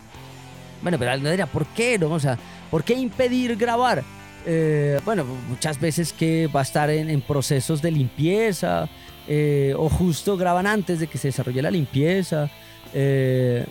[0.81, 2.09] Bueno, pero alguien dirá, ¿por qué no?
[2.09, 2.39] O sea,
[2.71, 4.03] ¿por qué impedir grabar?
[4.45, 8.87] Eh, bueno, muchas veces que va a estar en, en procesos de limpieza
[9.27, 12.49] eh, o justo graban antes de que se desarrolle la limpieza.
[12.93, 13.65] eh,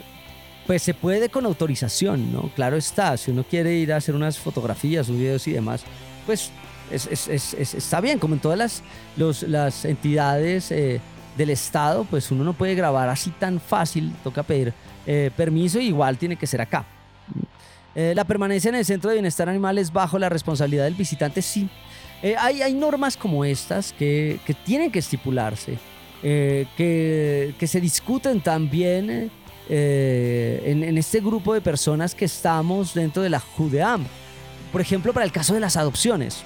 [0.69, 2.51] pues se puede con autorización, ¿no?
[2.55, 5.83] Claro está, si uno quiere ir a hacer unas fotografías, unos videos y demás,
[6.27, 6.51] pues
[6.91, 8.83] es- es- es- es- está bien, como en todas
[9.47, 11.01] las, entidades eh,
[11.37, 14.73] del Estado, pues uno no puede grabar así tan fácil, toca pedir
[15.07, 16.85] eh, permiso y igual tiene que ser acá.
[17.95, 21.43] Eh, la permanencia en el centro de bienestar animal es bajo la responsabilidad del visitante,
[21.43, 21.69] sí.
[22.39, 25.79] Hay, normas como estas que, tienen que estipularse,
[26.21, 29.31] que, se discuten también
[29.69, 34.05] en este grupo de personas que estamos dentro de la JUDEAM.
[34.73, 36.45] Por ejemplo, para el caso de las adopciones.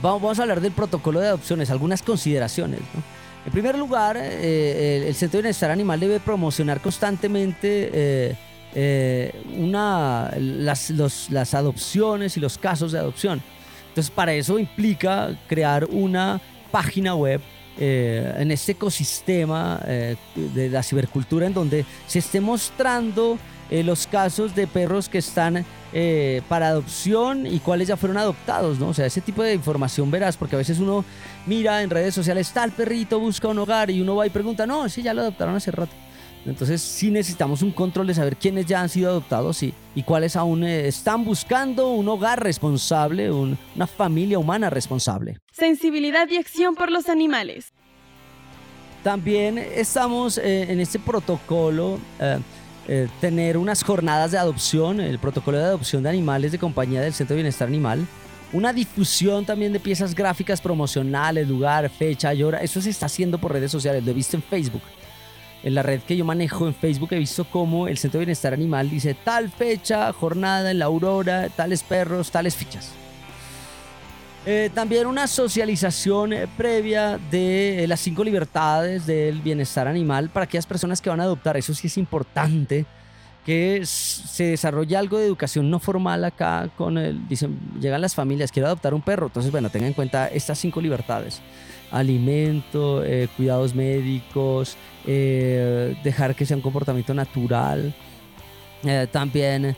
[0.00, 2.80] Vamos, a hablar del protocolo de adopciones, algunas consideraciones.
[3.46, 8.36] En primer lugar, eh, el, Centro de Bienestar Animal debe promocionar constantemente eh,
[8.74, 13.40] eh, una, las, los- las adopciones y los casos de adopción.
[13.88, 17.40] Entonces, para eso implica crear una página web
[17.78, 23.38] en este ecosistema de la cibercultura en donde se esté mostrando
[23.72, 28.78] eh, los casos de perros que están eh, para adopción y cuáles ya fueron adoptados,
[28.78, 28.88] ¿no?
[28.88, 31.04] O sea, ese tipo de información verás, porque a veces uno
[31.46, 34.84] mira en redes sociales, tal perrito busca un hogar y uno va y pregunta, no,
[34.86, 35.92] ese ya lo adoptaron hace rato.
[36.44, 40.34] Entonces sí necesitamos un control de saber quiénes ya han sido adoptados y, y cuáles
[40.34, 45.38] aún eh, están buscando un hogar responsable, un- una familia humana responsable.
[45.52, 47.72] Sensibilidad y acción por los animales.
[49.04, 52.38] También estamos eh, en este protocolo, eh,
[52.88, 57.12] eh, tener unas jornadas de adopción, el protocolo de adopción de animales de compañía del
[57.12, 58.06] Centro de Bienestar Animal,
[58.52, 63.38] una difusión también de piezas gráficas promocionales, lugar, fecha y hora, eso se está haciendo
[63.38, 64.82] por redes sociales, lo he visto en Facebook.
[65.62, 68.52] En la red que yo manejo en Facebook he visto cómo el Centro de Bienestar
[68.52, 73.01] Animal dice tal fecha, jornada en la Aurora, tales perros, tales fichas.
[74.44, 80.44] Eh, también una socialización eh, previa de eh, las cinco libertades del bienestar animal para
[80.44, 81.56] aquellas personas que van a adoptar.
[81.56, 82.84] Eso sí es importante
[83.46, 88.50] que se desarrolle algo de educación no formal acá con el, dicen, llegan las familias,
[88.50, 89.26] quiero adoptar un perro.
[89.26, 91.40] Entonces, bueno, tengan en cuenta estas cinco libertades.
[91.92, 93.02] Alimento,
[93.36, 97.94] cuidados médicos, dejar que sea un comportamiento natural,
[98.84, 99.76] Eh, también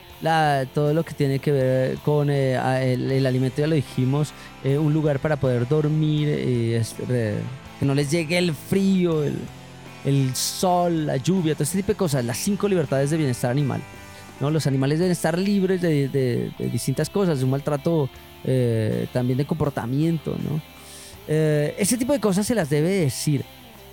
[0.73, 2.55] todo lo que tiene que ver con eh,
[2.93, 8.11] el, el, alimento, ya lo dijimos, eh, un lugar para poder dormir, que no les
[8.11, 9.37] llegue el frío, el,
[10.07, 13.83] el, sol, la lluvia, todo este tipo de cosas, las cinco libertades de bienestar animal.
[14.41, 14.51] ¿no?
[14.51, 18.09] Los animales deben estar libres de distintas cosas, de un maltrato
[19.13, 20.37] también de comportamiento.
[20.49, 20.61] ¿no?
[21.27, 23.45] ese tipo de cosas se las debe decir.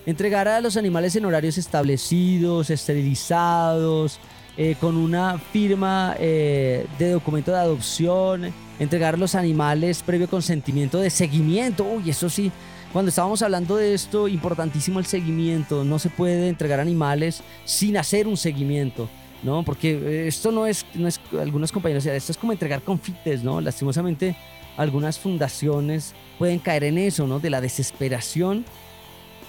[0.06, 4.20] Entregar a los animales en horarios establecidos, esterilizados,
[4.58, 11.10] eh, con una firma eh, de documento de adopción, entregar los animales previo consentimiento de
[11.10, 11.84] seguimiento.
[11.84, 12.52] Uy, eso sí,
[12.92, 15.84] cuando estábamos hablando de esto, importantísimo el seguimiento.
[15.84, 19.10] No se puede entregar animales sin hacer un seguimiento.
[19.44, 19.64] ¿no?
[19.64, 23.62] Porque eh, esto no es, no es algunos compañeros, esto es como entregar confites, ¿no?
[23.62, 24.36] Lastimosamente,
[24.78, 27.40] algunas fundaciones pueden caer en eso, ¿no?
[27.40, 28.66] De la desesperación.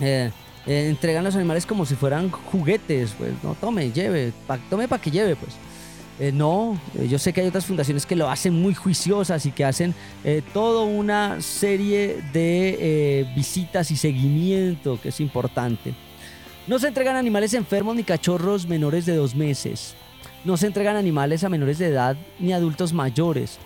[0.01, 0.31] Eh,
[0.67, 4.33] entregan los animales como si fueran juguetes, pues, no, tome, lleve,
[4.71, 5.53] tome para que lleve, pues.
[6.21, 9.51] Eh, no, eh, yo sé que hay otras fundaciones que lo hacen muy juiciosas y
[9.51, 9.95] que hacen
[10.53, 15.95] toda una serie de visitas y seguimiento, que es importante.
[16.67, 19.95] No se entregan animales enfermos ni cachorros menores de dos meses.
[20.45, 23.59] No se entregan animales a menores de edad ni adultos mayores.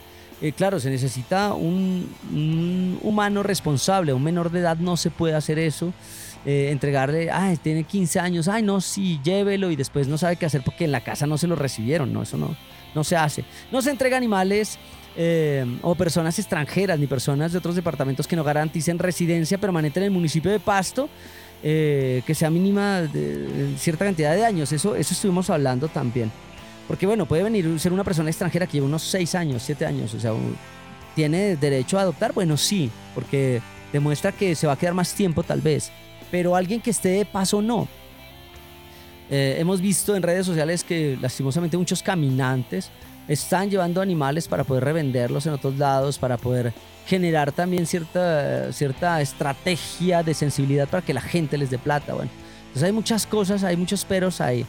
[0.57, 4.15] claro, se necesita un, un humano responsable.
[4.15, 5.93] Un menor de edad no se puede hacer eso.
[6.49, 10.47] Eh, entregarle, ay, tiene 15 años, ay, no, sí, llévelo y después no sabe qué
[10.47, 12.55] hacer porque en la casa no se lo recibieron, no, eso no,
[12.95, 13.45] no se hace.
[13.73, 14.79] No se entrega animales
[15.17, 20.05] eh, o personas extranjeras ni personas de otros departamentos que no garanticen residencia permanente en
[20.05, 21.09] el municipio de Pasto.
[21.65, 26.31] Eh, que sea mínima de, cierta cantidad de años, eso, eso estuvimos hablando también.
[26.87, 30.15] Porque bueno, puede venir ser una persona extranjera que lleva unos 6 años, 7 años,
[30.15, 30.33] o sea,
[31.17, 32.33] ¿tiene derecho a adoptar?
[32.35, 33.61] Bueno, sí, porque
[33.93, 35.91] demuestra que se va a quedar más tiempo tal vez
[36.31, 37.89] pero alguien que esté de paso no.
[39.31, 42.91] Eh, hemos visto en redes sociales que lastimosamente muchos caminantes
[43.27, 46.73] están llevando animales para poder revenderlos en otros lados, para poder
[47.07, 52.15] generar también cierta, cierta estrategia de sensibilidad para que la gente les dé plata.
[52.15, 54.65] Bueno, entonces hay muchas cosas, hay muchos peros ahí.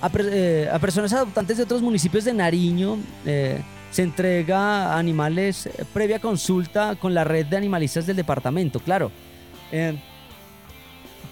[0.00, 6.94] A, eh, personas adoptantes de otros municipios de Nariño eh, se entrega animales previa consulta
[6.94, 9.10] con la red de animalistas del departamento, claro.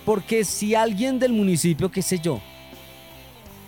[0.06, 2.40] Porque si alguien del municipio, qué sé yo,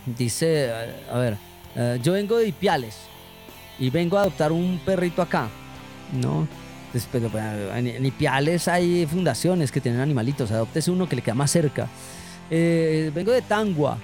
[0.05, 0.71] dice,
[1.11, 1.37] a ver,
[1.75, 2.95] eh, yo vengo de Ipiales
[3.77, 5.49] y vengo a adoptar un perrito acá,
[6.13, 6.47] ¿no?
[6.93, 7.21] Después,
[7.75, 11.89] en Ipiales hay fundaciones que tienen animalitos, adoptese uno que le queda más cerca.
[12.49, 13.97] Eh, vengo de Tangua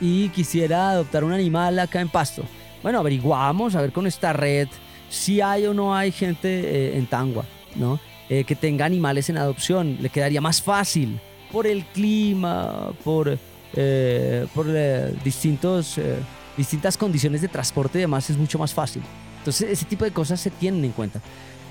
[0.00, 2.42] y quisiera adoptar un animal acá en Pasto.
[2.82, 4.66] Bueno, averiguamos a ver con esta red
[5.08, 7.44] si hay o no hay gente eh, en Tangua,
[7.76, 8.00] ¿no?
[8.28, 9.98] que tenga animales en adopción.
[10.00, 11.20] Le quedaría más fácil
[11.50, 13.38] por el clima, por,
[13.74, 16.16] eh, por eh, distintos, eh,
[16.56, 19.02] distintas condiciones de transporte y demás, es mucho más fácil.
[19.38, 21.20] Entonces, ese tipo de cosas se tienen en cuenta.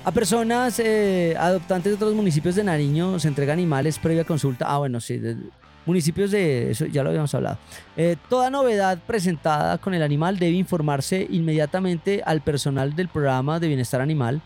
[0.04, 0.80] A personas
[1.36, 4.64] adoptantes de otros municipios de Nariño se entrega animales previa consulta.
[4.68, 5.20] Ah, bueno, sí,
[5.84, 7.58] municipios de eso ya lo habíamos hablado.
[8.28, 14.00] toda novedad presentada con el animal debe informarse inmediatamente al personal del programa de bienestar
[14.00, 14.40] animal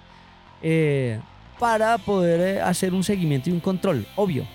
[1.59, 4.47] para poder hacer un seguimiento y un control, obvio.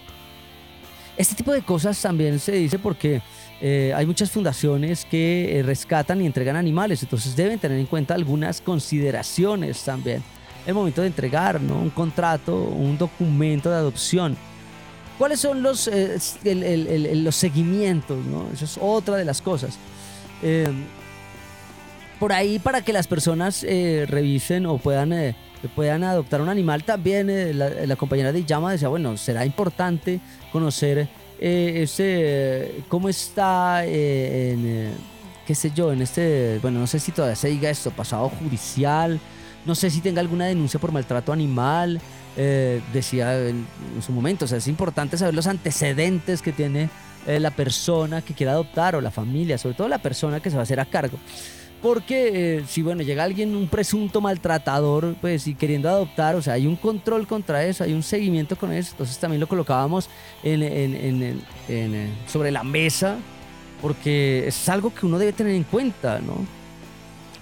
[1.18, 3.22] Este tipo de cosas también se dice porque
[3.62, 8.16] eh, hay muchas fundaciones que eh, rescatan y entregan animales, entonces deben tener en cuenta
[8.16, 10.22] algunas consideraciones también.
[10.68, 11.80] El momento de entregar ¿no?
[11.80, 14.36] un contrato, un documento de adopción.
[15.18, 16.18] ¿Cuáles son los, eh,
[17.16, 18.26] los seguimientos?
[18.26, 18.50] ¿no?
[18.54, 19.78] Eso es otra de las cosas.
[22.20, 25.14] por ahí para que las personas revisen o puedan
[25.68, 30.20] puedan adoptar un animal, también la, la, compañera de Llama decía, bueno, será importante
[30.52, 31.08] conocer
[31.40, 34.92] eh, ese, cómo está eh, en, eh,
[35.46, 39.20] qué sé yo, en este, bueno, no sé si todavía se diga esto, pasado judicial,
[39.66, 42.00] no sé si tenga alguna denuncia por maltrato animal,
[42.94, 43.66] decía en,
[44.06, 46.90] su momento, o sea, es importante saber los antecedentes que tiene
[47.26, 50.62] la persona que quiera adoptar o la familia, sobre todo la persona que se va
[50.62, 51.18] a hacer a cargo.
[51.86, 56.54] Porque eh, si bueno, llega alguien, un presunto maltratador, pues y queriendo adoptar, o sea,
[56.54, 58.94] hay un control contra eso, hay un seguimiento con eso.
[58.94, 60.10] Entonces también lo colocábamos
[60.44, 61.36] eh,
[62.26, 63.18] sobre la mesa,
[63.84, 66.38] porque es algo que uno debe tener en cuenta, ¿no?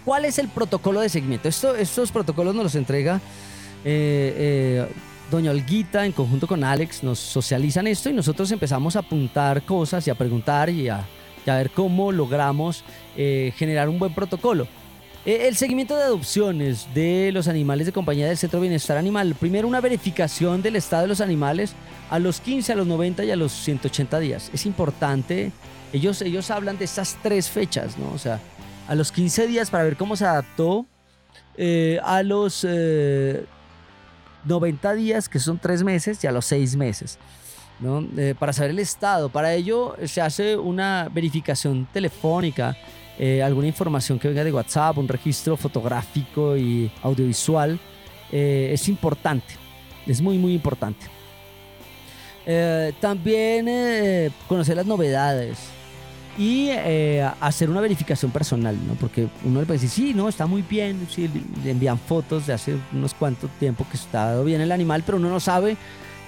[0.04, 1.48] ¿Cuál es el protocolo de seguimiento?
[1.48, 3.22] Esto, estos protocolos nos los entrega
[3.86, 4.86] eh,
[5.32, 10.06] Doña Olguita en conjunto con Alex, nos socializan esto y nosotros empezamos a apuntar cosas
[10.06, 11.08] y a preguntar y a
[11.46, 12.84] y a ver cómo logramos
[13.18, 14.68] eh, generar un buen protocolo.
[15.26, 19.36] Eh, el seguimiento de adopciones de los animales de compañía del Centro Bienestar Animal.
[19.40, 21.74] Primero una verificación del estado de los animales
[22.10, 24.52] a los 15, a los 90 y a los 180 días.
[24.54, 25.52] Es importante.
[25.94, 28.12] Ellos, ellos hablan de estas tres fechas, ¿no?
[28.14, 28.40] O sea,
[28.88, 30.86] a los 15 días para ver cómo se adaptó,
[31.56, 32.66] eh, a los
[34.46, 37.20] 90 días, que son 3 meses, y a los 6 meses.
[37.80, 38.06] ¿No?
[38.40, 39.30] para saber el estado.
[39.30, 42.76] Para ello se hace una verificación telefónica,
[43.44, 47.80] alguna información que venga de WhatsApp, un registro fotográfico y audiovisual.
[48.32, 49.56] es importante,
[50.08, 51.06] es muy, muy importante.
[53.00, 55.74] también conocer las novedades
[56.38, 58.94] y eh, hacer una verificación personal, ¿no?
[58.96, 61.30] Porque uno le puede decir, sí, no, está muy bien, sí,
[61.64, 65.30] le envían fotos de hace unos cuantos tiempo que está bien el animal, pero uno
[65.30, 65.78] no sabe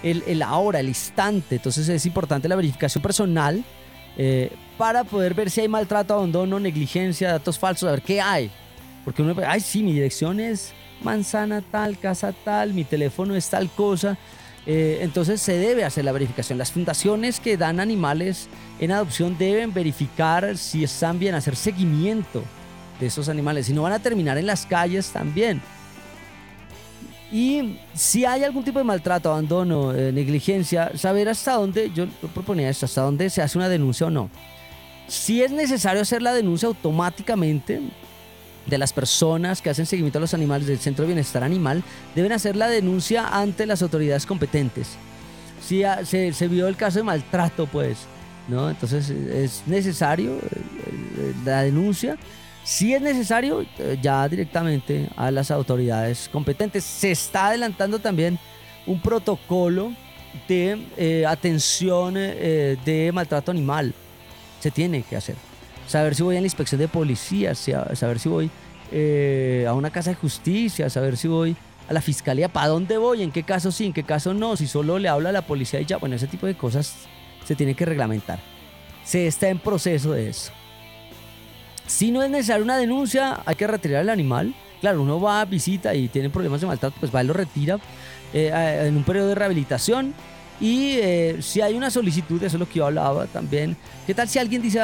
[0.06, 1.56] el, el ahora, el instante.
[1.56, 3.64] Entonces es importante la verificación personal
[4.18, 8.52] eh, para poder ver si hay maltrato, abandono, negligencia, datos falsos, a ver qué hay.
[9.04, 13.70] Porque uno ay, sí, mi dirección es manzana tal, casa tal, mi teléfono es tal
[13.70, 14.18] cosa.
[14.68, 16.58] Eh, entonces se debe hacer la verificación.
[16.58, 18.48] Las fundaciones que dan animales
[18.80, 22.44] en adopción deben verificar si están bien, hacer seguimiento
[23.00, 23.68] de esos animales.
[23.68, 25.62] Si no van a terminar en las calles también.
[27.36, 32.70] Y si hay algún tipo de maltrato, abandono, eh, negligencia, saber hasta dónde, yo proponía
[32.70, 34.30] esto, hasta dónde se hace una denuncia o no.
[35.10, 37.82] Si es necesario hacer la denuncia automáticamente,
[38.66, 41.84] de las personas que hacen seguimiento a los animales del Centro de Bienestar Animal
[42.16, 44.92] deben hacer la denuncia ante las autoridades competentes.
[45.62, 47.98] Si se, se vio el caso de maltrato, pues,
[48.48, 48.70] ¿no?
[48.70, 50.40] Entonces es necesario eh,
[51.18, 52.18] eh, la denuncia.
[52.66, 56.84] Si es necesario, eh, ya directamente a las autoridades competentes.
[56.84, 58.38] Se está adelantando también
[58.86, 59.94] un protocolo
[60.50, 63.94] de atención de maltrato animal.
[64.60, 65.36] Se tiene que hacer
[65.88, 68.50] saber si voy a la inspección de policía, saber si voy
[68.92, 71.56] eh, a una casa de justicia, saber si voy
[71.88, 74.68] a la fiscalía, para dónde voy, en qué caso sí, en qué caso no, si
[74.68, 76.96] solo le habla a la policía y ya, bueno, ese tipo de cosas
[77.46, 78.40] se tiene que reglamentar.
[79.04, 80.52] Se está en proceso de eso.
[81.88, 84.54] Si no es necesaria una denuncia, hay que retirar el animal.
[84.82, 87.80] Claro, uno va a visita y tiene problemas de maltrato, pues va y lo retira
[88.34, 90.14] eh, en un periodo de rehabilitación
[90.60, 93.76] y eh, si hay una solicitud, eso es lo que yo hablaba también,
[94.06, 94.80] ¿qué tal si alguien dice,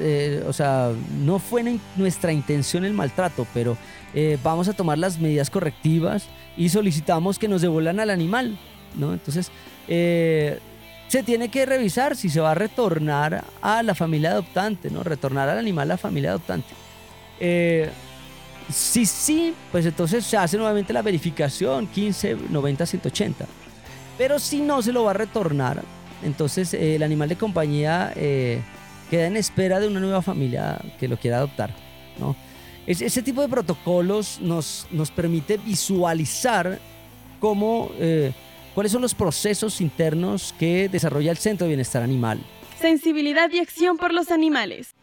[0.00, 3.76] eh, o sea, no fue nuestra intención el maltrato, pero
[4.42, 6.24] vamos a tomar las medidas correctivas
[6.56, 8.58] y solicitamos que nos devuelvan al animal,
[8.96, 9.12] ¿no?
[9.12, 9.50] Entonces,
[11.08, 15.02] se tiene que revisar si se va a retornar a la familia adoptante, ¿no?
[15.02, 16.68] Retornar al animal a la familia adoptante.
[18.70, 23.46] si sí, pues entonces se hace nuevamente la verificación 15, 90, 180.
[24.18, 25.82] Pero si no se lo va a retornar,
[26.22, 28.60] entonces eh, el animal de compañía eh,
[29.10, 31.74] queda en espera de una nueva familia que lo quiera adoptar.
[32.18, 32.36] ¿no?
[32.88, 36.78] ese tipo de protocolos nos, nos permite visualizar
[37.38, 38.32] cómo, eh,
[38.78, 42.38] cuáles son los procesos internos que desarrolla el Centro de Bienestar Animal.
[42.80, 44.94] Sensibilidad y acción por los animales.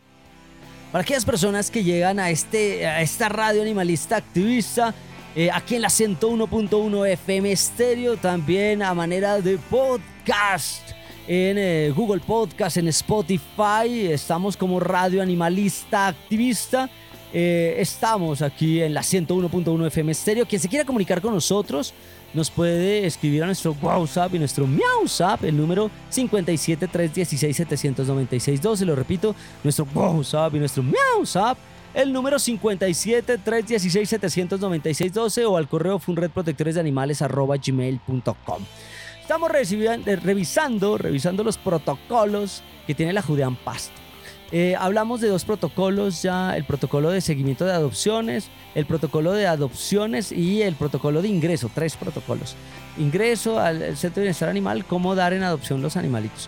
[0.94, 4.96] Para aquellas personas que llegan a, este, a esta radio animalista activista,
[5.36, 10.92] eh, aquí en la 101.1 FM Estéreo, también a manera de podcast
[11.28, 14.08] en eh, Google Podcast, en Spotify.
[14.10, 16.90] Estamos como Radio Animalista Activista.
[17.34, 20.46] Eh, estamos aquí en la 101.1 FM Estéreo.
[20.46, 21.94] Quien se quiera comunicar con nosotros
[22.36, 29.36] nos puede escribir a nuestro WhatsApp y nuestro MiauSap, el número 57316 Se lo repito,
[29.64, 31.58] nuestro WhatsApp y nuestro MiauSap
[31.96, 38.64] el número 57 316 796 12 o al correo funredprotectoresdeanimales.gmail.com.
[39.22, 44.05] Estamos eh, revisando, revisando los protocolos que tiene la Judean Pasto.
[44.58, 49.48] Eh, hablamos de dos protocolos ya, el protocolo de seguimiento de adopciones, el protocolo de
[49.48, 52.56] adopciones y el protocolo de ingreso, tres protocolos.
[52.98, 56.48] Ingreso al Centro de Bienestar Animal, cómo dar en adopción los animalitos.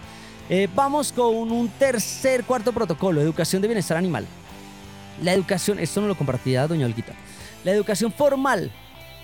[0.50, 4.26] Eh, vamos con un tercer, cuarto protocolo, educación de bienestar animal.
[5.22, 7.12] La educación, esto no lo compartía doña Olguita.
[7.66, 8.72] La educación formal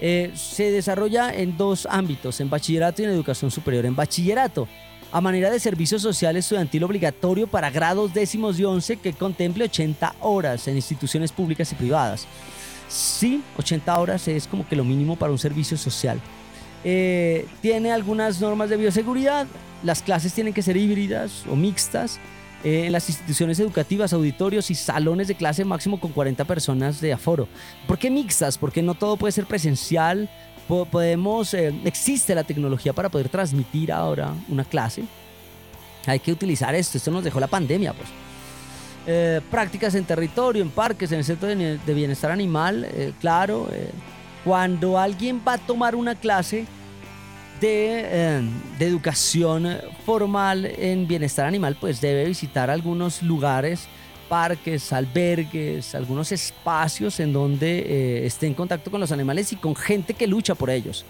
[0.01, 3.85] eh, se desarrolla en dos ámbitos, en bachillerato y en educación superior.
[3.85, 4.67] En bachillerato,
[5.13, 10.15] a manera de servicio social estudiantil obligatorio para grados décimos y once que contemple 80
[10.21, 12.25] horas en instituciones públicas y privadas.
[12.89, 16.19] Sí, 80 horas es como que lo mínimo para un servicio social.
[16.83, 19.45] Eh, tiene algunas normas de bioseguridad,
[19.83, 22.19] las clases tienen que ser híbridas o mixtas,
[22.63, 27.13] eh, en las instituciones educativas, auditorios y salones de clase máximo con 40 personas de
[27.13, 27.47] aforo.
[27.87, 28.57] ¿Por qué mixtas?
[28.57, 30.27] Porque no todo puede ser presencial.
[30.89, 35.03] Podemos, eh, existe la tecnología para poder transmitir ahora una clase.
[36.05, 38.09] Hay que utilizar esto, esto nos dejó la pandemia, pues.
[39.05, 42.87] Eh, prácticas en territorio, en parques, en el centro de, de bienestar animal,
[43.19, 43.67] claro.
[44.45, 46.65] cuando alguien va a tomar una clase,
[47.65, 53.87] Em, de, educación formal en bienestar animal, pues debe visitar algunos lugares
[54.33, 59.75] parques, albergues, algunos espacios en donde eh, esté en contacto con los animales y con
[59.75, 61.05] gente que lucha por ellos.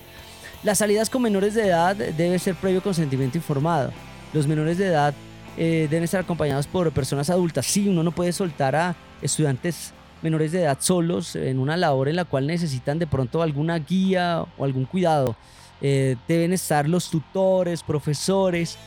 [0.62, 3.92] Las salidas con menores de edad debe ser previo consentimiento informado.
[4.34, 5.14] Los menores de edad
[5.56, 7.66] eh, deben estar acompañados por personas adultas.
[7.66, 12.18] Sí, uno no puede soltar a estudiantes menores de edad solos en una labor en
[12.18, 15.38] la cual necesitan de pronto alguna guía o algún cuidado.
[15.80, 18.78] Eh, deben estar los tutores, profesores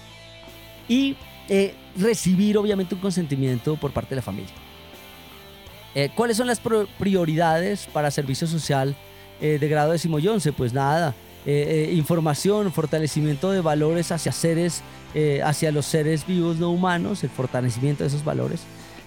[0.88, 1.16] y
[1.48, 4.52] eh, recibir obviamente un consentimiento por parte de la familia.
[6.14, 6.60] ¿Cuáles son las
[6.98, 8.94] prioridades para servicio social
[9.40, 10.18] de grado décimo
[10.54, 11.14] Pues nada,
[11.46, 14.82] información, fortalecimiento de valores hacia seres
[15.18, 18.60] eh, hacia los seres vivos no humanos, el fortalecimiento de esos valores,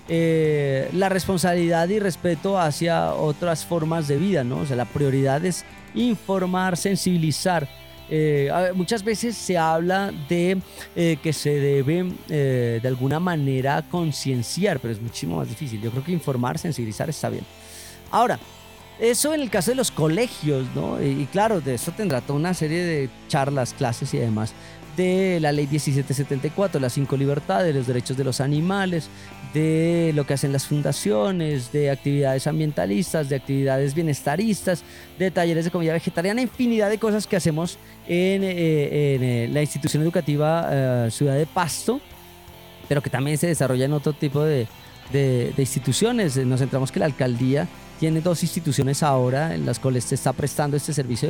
[0.08, 4.58] eh, la responsabilidad y respeto hacia otras formas de vida, ¿no?
[4.58, 7.70] O sea, la prioridad es informar, sensibilizar.
[8.10, 10.62] Eh, muchas veces se habla de
[10.96, 15.82] que se debe de alguna manera concienciar, pero es muchísimo más difícil.
[15.82, 17.46] Yo creo que informar, sensibilizar está bien.
[18.12, 18.40] Ahora,
[19.00, 21.02] eso en el caso de los colegios, ¿no?
[21.02, 24.54] Y, y claro, de eso tendrá toda una serie de charlas, clases y demás
[25.00, 29.08] de la ley 1774, las cinco libertades, los derechos de los animales,
[29.54, 34.84] de lo que hacen las fundaciones, de actividades ambientalistas, de actividades bienestaristas,
[35.18, 37.78] de talleres de comida vegetariana, infinidad de cosas que hacemos
[38.10, 42.02] en, eh, eh, la institución educativa eh, Ciudad de Pasto,
[42.90, 44.68] pero que también se desarrolla en otro tipo de,
[45.14, 46.36] de, instituciones.
[46.36, 47.70] Nos centramos que la alcaldía
[48.02, 51.30] tiene dos instituciones ahora en las cuales se está prestando este servicio,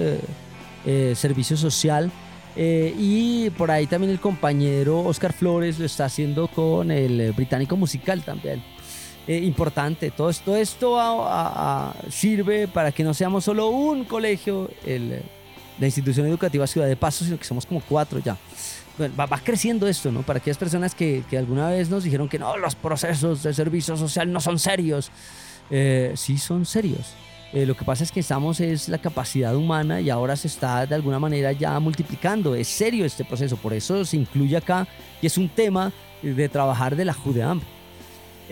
[1.13, 2.11] servicio social
[2.55, 7.31] eh, y por ahí también el compañero Oscar Flores lo está haciendo con el eh,
[7.31, 8.63] británico musical también.
[9.27, 10.97] Eh, importante, todo esto, esto
[12.09, 15.21] sirve para que no seamos solo un colegio, el,
[15.79, 18.37] la institución educativa Ciudad de Paso, sino que somos como cuatro ya.
[18.99, 20.23] va, creciendo esto, ¿no?
[20.23, 23.95] Para aquellas personas que, que, alguna vez nos dijeron que no, los procesos de servicio
[23.97, 25.11] social no son serios.
[26.15, 27.13] sí son serios.
[27.51, 30.85] Eh, lo que pasa es que estamos es la capacidad humana y ahora se está
[30.85, 32.53] de alguna manera ya multiplicando.
[32.55, 34.87] Es serio este proceso, por eso se incluye acá
[35.21, 35.91] y es un tema
[36.21, 37.61] de trabajar de la JUDEAM.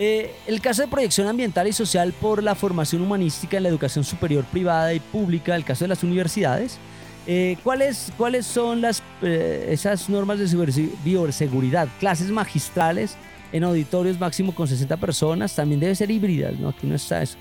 [0.00, 4.04] Eh, el caso de proyección ambiental y social por la formación humanística en la educación
[4.04, 6.78] superior privada y pública, el caso de las universidades.
[7.26, 11.88] Eh, ¿cuáles, ¿Cuáles son las, esas normas de bioseguridad?
[12.00, 13.16] Clases magistrales
[13.52, 16.68] en auditorios máximo con 60 personas, también debe ser híbridas, ¿no?
[16.68, 17.36] Aquí no está eso.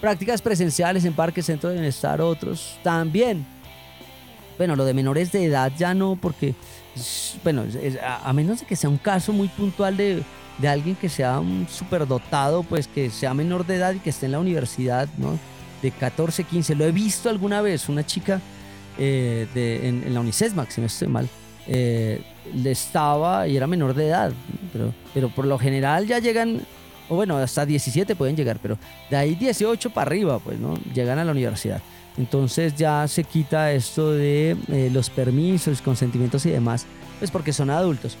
[0.00, 3.44] Prácticas presenciales en parques, centro de bienestar, otros también.
[4.56, 6.54] Bueno, lo de menores de edad ya no, porque,
[7.44, 7.64] bueno,
[8.24, 10.22] a, menos de que sea un caso muy puntual de,
[10.58, 14.26] de alguien que sea un superdotado, pues que sea menor de edad y que esté
[14.26, 15.38] en la universidad, ¿no?
[15.82, 16.74] De 14, 15.
[16.74, 18.40] Lo he visto alguna vez, una chica
[18.98, 21.28] eh, de, en, la Unicesmax, si no estoy mal,
[21.68, 22.20] eh,
[22.52, 24.32] le estaba y era menor de edad,
[24.72, 26.62] pero, pero por lo general ya llegan
[27.08, 28.78] o bueno, hasta 17 pueden llegar, pero
[29.10, 30.74] de ahí 18 para arriba, pues, ¿no?
[30.94, 31.80] Llegan a la universidad.
[32.16, 36.86] Entonces ya se quita esto de eh, los permisos, consentimientos y demás,
[37.18, 38.16] pues porque son adultos.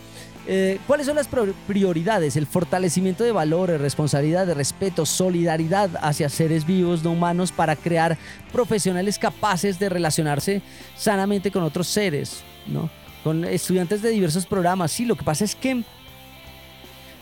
[0.50, 1.28] Eh, ¿Cuáles son las
[1.66, 2.36] prioridades?
[2.36, 8.16] El fortalecimiento de valores, responsabilidad, de respeto, solidaridad hacia seres vivos no humanos para crear
[8.50, 10.62] profesionales capaces de relacionarse
[10.96, 12.88] sanamente con otros seres, ¿no?
[13.24, 14.90] Con estudiantes de diversos programas.
[14.90, 15.84] Sí, lo que pasa es que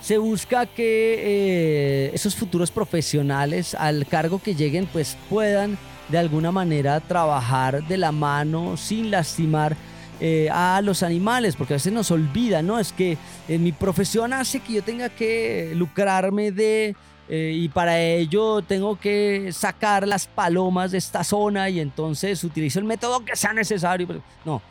[0.07, 5.77] se busca que eh, esos futuros profesionales al cargo que lleguen pues puedan
[6.09, 9.77] de alguna manera trabajar de la mano sin lastimar
[10.21, 12.79] eh, a los animales, porque a veces nos olvida, ¿no?
[12.79, 16.95] Es que en mi profesión hace que yo tenga que lucrarme de...
[17.29, 22.79] Eh, y para ello tengo que sacar las palomas de esta zona y entonces utilizo
[22.79, 24.07] el método que sea necesario.
[24.45, 24.63] No,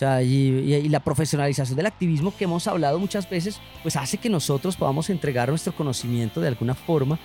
[0.00, 4.76] sea, y, la profesionalización del activismo que hemos hablado muchas veces, pues hace que nosotros
[4.76, 7.18] podamos entregar nuestro conocimiento de alguna forma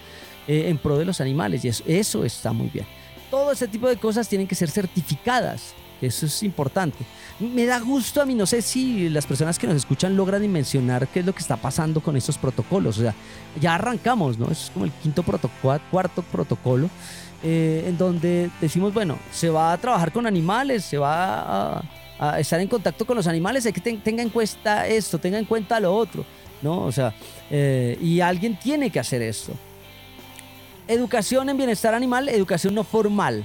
[0.46, 1.64] eh, en pro de los animales.
[1.64, 2.86] Y eso, está muy bien.
[3.32, 5.74] Todo ese tipo de cosas tienen que ser certificadas.
[6.02, 6.98] Eso es importante.
[7.40, 11.08] Me da gusto a mí, no sé si las personas que nos escuchan logran dimensionar
[11.08, 12.98] qué es lo que está pasando con estos protocolos.
[12.98, 13.16] O sea,
[13.62, 14.52] ya arrancamos, ¿no?
[14.52, 16.90] Es como el quinto protocolo, cuarto protocolo,
[17.42, 21.84] eh, en donde decimos, bueno, se va a trabajar con animales, se va a
[22.38, 25.80] estar en contacto con los animales, hay que tenga en cuenta esto, tenga en cuenta
[25.80, 26.26] lo otro,
[26.62, 26.84] ¿no?
[26.84, 27.14] O sea,
[27.50, 29.54] eh, y alguien tiene que hacer esto.
[30.88, 33.44] Educación en bienestar animal, educación no formal.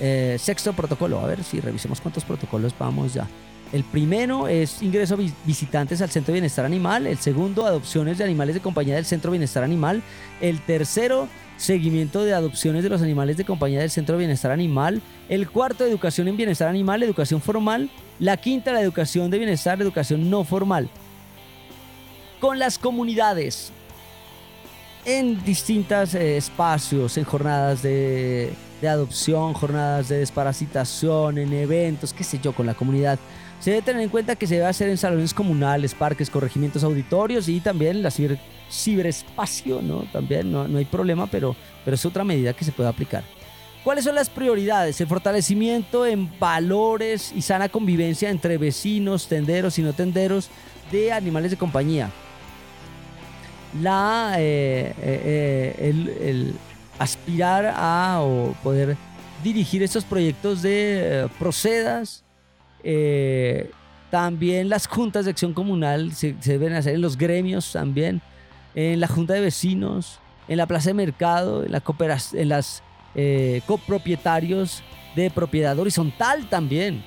[0.00, 3.28] Eh, sexto protocolo, a ver si revisemos cuántos protocolos vamos ya.
[3.72, 5.16] El primero es ingreso
[5.46, 7.06] visitantes al Centro de Bienestar Animal.
[7.06, 10.02] El segundo, adopciones de animales de compañía del Centro de Bienestar Animal.
[10.42, 15.00] El tercero, seguimiento de adopciones de los animales de compañía del Centro de Bienestar Animal.
[15.30, 17.88] El cuarto, educación en bienestar animal, educación formal.
[18.18, 20.90] La quinta, la educación de bienestar, educación no formal.
[22.40, 23.72] Con las comunidades.
[25.06, 28.54] en distintos eh, espacios, en jornadas de
[28.86, 33.18] adopción, jornadas de desparasitación, en eventos, qué sé yo, con la comunidad.
[33.62, 37.48] Se debe tener en cuenta que se debe hacer en salones comunales, parques, corregimientos auditorios
[37.48, 38.36] y también la ciber,
[38.68, 40.00] ciberespacio, ¿no?
[40.12, 41.54] También no, no hay problema, pero,
[41.84, 43.22] pero es otra medida que se puede aplicar.
[43.84, 45.00] ¿Cuáles son las prioridades?
[45.00, 50.50] El fortalecimiento en valores y sana convivencia entre vecinos, tenderos y no tenderos
[50.90, 52.10] de animales de compañía.
[53.80, 56.54] La, eh, eh, eh, el,
[56.98, 58.96] aspirar a o poder
[59.42, 62.24] dirigir estos proyectos de procedas.
[62.84, 63.70] Eh,
[64.10, 68.20] también las juntas de acción comunal se, se deben hacer en los gremios también,
[68.74, 70.18] en la junta de vecinos,
[70.48, 71.82] en la plaza de mercado, en, la
[72.32, 72.82] en las
[73.14, 74.82] eh, copropietarios
[75.14, 77.02] de propiedad horizontal también.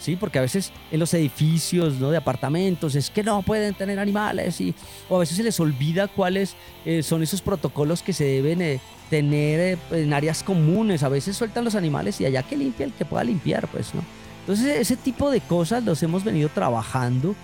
[0.00, 2.10] Sí, porque a veces en los edificios ¿no?
[2.10, 4.74] de apartamentos es que no pueden tener animales y,
[5.10, 6.56] o a veces se les olvida cuáles
[6.86, 11.02] eh, son esos protocolos que se deben eh, tener eh, en áreas comunes.
[11.02, 14.02] A veces sueltan los animales y allá que limpia el que pueda limpiar, pues, ¿no?
[14.40, 17.34] Entonces ese tipo de cosas los hemos venido trabajando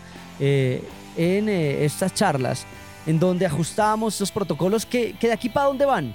[0.40, 0.82] eh,
[1.16, 2.66] en eh, estas charlas,
[3.06, 6.14] en donde ajustamos estos protocolos que, que de aquí para dónde van.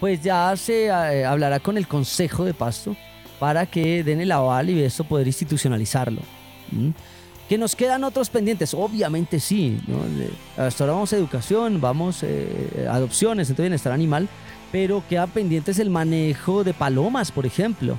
[0.00, 2.96] Pues ya se eh, hablará con el Consejo de Pasto
[3.38, 6.20] para que den el aval y eso poder institucionalizarlo.
[6.70, 6.90] ¿Mm?
[7.48, 8.72] ¿Que nos quedan otros pendientes?
[8.74, 9.80] Obviamente sí.
[9.86, 9.98] ¿no?
[10.62, 14.28] Hasta ahora vamos a educación, vamos eh, a adopciones, entonces bienestar animal,
[14.72, 17.96] pero queda pendientes el manejo de palomas, por ejemplo.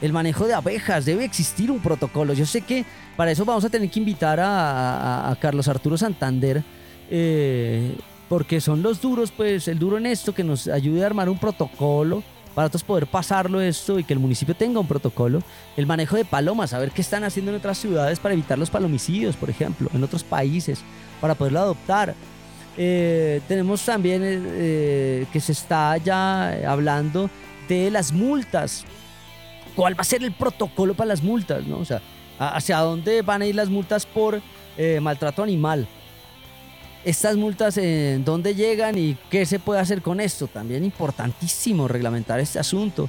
[0.00, 2.32] El manejo de abejas, debe existir un protocolo.
[2.32, 2.84] Yo sé que
[3.16, 6.62] para eso vamos a tener que invitar a, Carlos Arturo Santander,
[7.10, 7.96] eh,
[8.28, 11.38] porque son los duros, pues el duro en esto, que nos ayude a armar un
[11.38, 12.22] protocolo
[12.54, 15.42] para nosotros poder pasarlo esto y que el municipio tenga un protocolo.
[15.76, 19.36] El manejo de palomas, saber qué están haciendo en otras ciudades para evitar los palomicidios,
[19.36, 20.80] por ejemplo, en otros países,
[21.20, 22.14] para poderlo adoptar.
[22.76, 27.30] Eh, tenemos también eh, que se está ya hablando
[27.68, 28.84] de las multas.
[29.78, 31.64] ¿Cuál va a ser el protocolo para las multas?
[31.64, 31.78] ¿no?
[31.78, 32.02] O sea,
[32.36, 34.42] ¿hacia dónde van a ir las multas por
[34.76, 35.86] eh, maltrato animal?
[37.04, 40.48] Estas multas, ¿en dónde llegan y qué se puede hacer con esto?
[40.48, 43.08] También importantísimo reglamentar este asunto.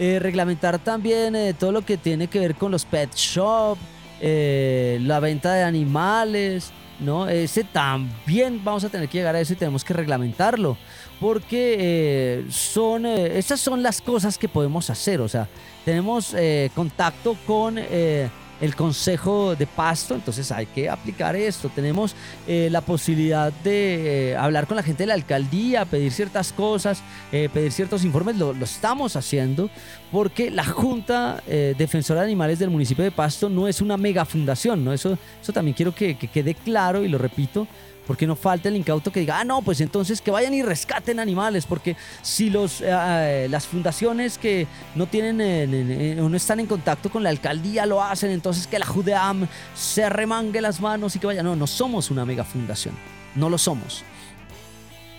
[0.00, 3.78] Eh, reglamentar también eh, todo lo que tiene que ver con los pet shop,
[4.20, 7.28] la venta de animales, ¿no?
[7.28, 10.76] Ese también vamos a tener que llegar a eso y tenemos que reglamentarlo.
[11.20, 15.20] Porque son, esas son las cosas que podemos hacer.
[15.20, 15.46] O sea,
[15.90, 18.28] tenemos eh, contacto con eh,
[18.60, 21.68] el Consejo de Pasto, entonces hay que aplicar esto.
[21.74, 22.14] Tenemos
[22.46, 27.02] eh, la posibilidad de eh, hablar con la gente de la alcaldía, pedir ciertas cosas,
[27.32, 29.68] eh, pedir ciertos informes, lo, estamos haciendo
[30.12, 34.84] porque la Junta Defensora de Animales del municipio de Pasto no es una mega fundación,
[34.84, 34.92] ¿no?
[34.92, 37.66] Eso, eso también quiero que quede claro y lo repito.
[38.10, 41.20] Porque no falta el incauto que diga, ah, no, pues entonces que vayan y rescaten
[41.20, 46.58] animales, porque si los, eh, eh, las fundaciones que no tienen eh, eh, no están
[46.58, 49.46] en contacto con la alcaldía lo hacen, entonces que la Judeam
[49.76, 51.44] se remangue las manos y que vaya.
[51.44, 52.96] No, no somos una mega fundación,
[53.36, 54.02] no lo somos.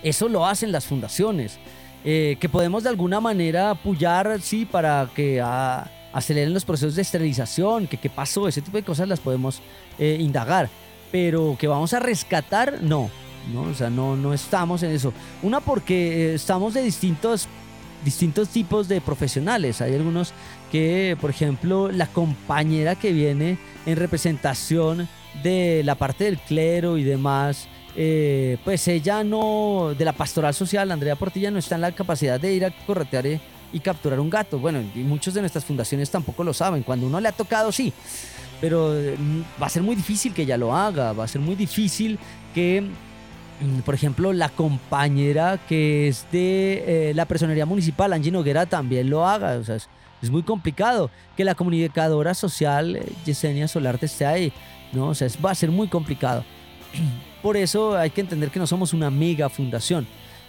[0.02, 1.58] Eso lo hacen las fundaciones,
[2.04, 7.00] eh, que podemos de alguna manera apoyar, sí, para que ah, aceleren los procesos de
[7.00, 9.62] esterilización, que qué pasó, ese tipo de cosas las podemos
[9.98, 10.68] indagar
[11.12, 13.10] pero que vamos a rescatar, no,
[13.52, 15.12] no, o sea, no, no estamos en eso.
[15.42, 17.46] Una porque eh, estamos de distintos,
[18.04, 19.80] distintos tipos de profesionales.
[19.82, 20.32] Hay algunos
[20.72, 25.06] que, por ejemplo, la compañera que viene en representación
[25.42, 30.90] de la parte del clero y demás, eh, pues ella no, de la pastoral social,
[30.90, 33.40] Andrea Portilla, no está en la capacidad de ir a corretear eh,
[33.70, 34.58] y capturar un gato.
[34.58, 36.82] Bueno, y muchos de nuestras fundaciones tampoco lo saben.
[36.82, 37.92] Cuando uno le ha tocado, sí
[38.62, 39.16] pero eh,
[39.60, 42.18] va a ser muy difícil que ella lo haga, va a ser muy difícil
[42.54, 42.80] que,
[43.60, 49.10] mm, por ejemplo, la compañera que es de eh, la personería municipal, Angie Noguera, también
[49.10, 49.88] lo haga, o sea, es,
[50.22, 54.52] es muy complicado que la comunicadora social, eh, Yesenia Solarte, esté ahí,
[54.92, 55.08] ¿no?
[55.08, 56.44] O sea, es- va a ser muy complicado.
[57.42, 60.06] Por eso hay que entender que no somos una mega fundación.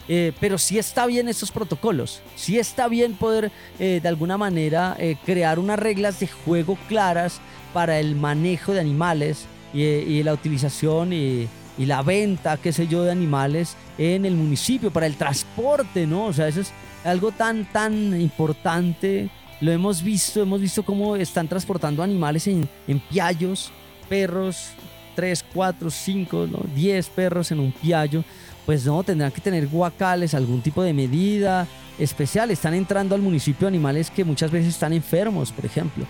[0.09, 4.97] Eh, pero sí está bien estos protocolos, sí está bien poder eh, de alguna manera
[4.99, 7.39] eh, crear unas reglas de juego claras
[7.73, 11.47] para el manejo de animales y, y la utilización y,
[11.77, 16.25] y la venta, qué sé yo, de animales en el municipio, para el transporte, ¿no?
[16.25, 16.71] O sea, eso es
[17.03, 19.29] algo tan, tan importante.
[19.59, 23.71] Lo hemos visto, hemos visto cómo están transportando animales en, en piallos,
[24.09, 24.71] perros,
[25.15, 26.59] 3, 4, 5, ¿no?
[26.75, 28.23] 10 perros en un piallo.
[28.65, 31.67] Pues no, tendrán que tener guacales, algún tipo de medida
[31.99, 32.51] especial.
[32.51, 36.05] Están entrando al municipio animales que muchas veces están enfermos, por ejemplo.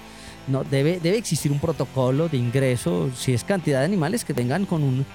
[0.48, 4.66] No, debe, debe existir un protocolo de ingreso, si es cantidad de animales que tengan
[4.66, 5.06] con un,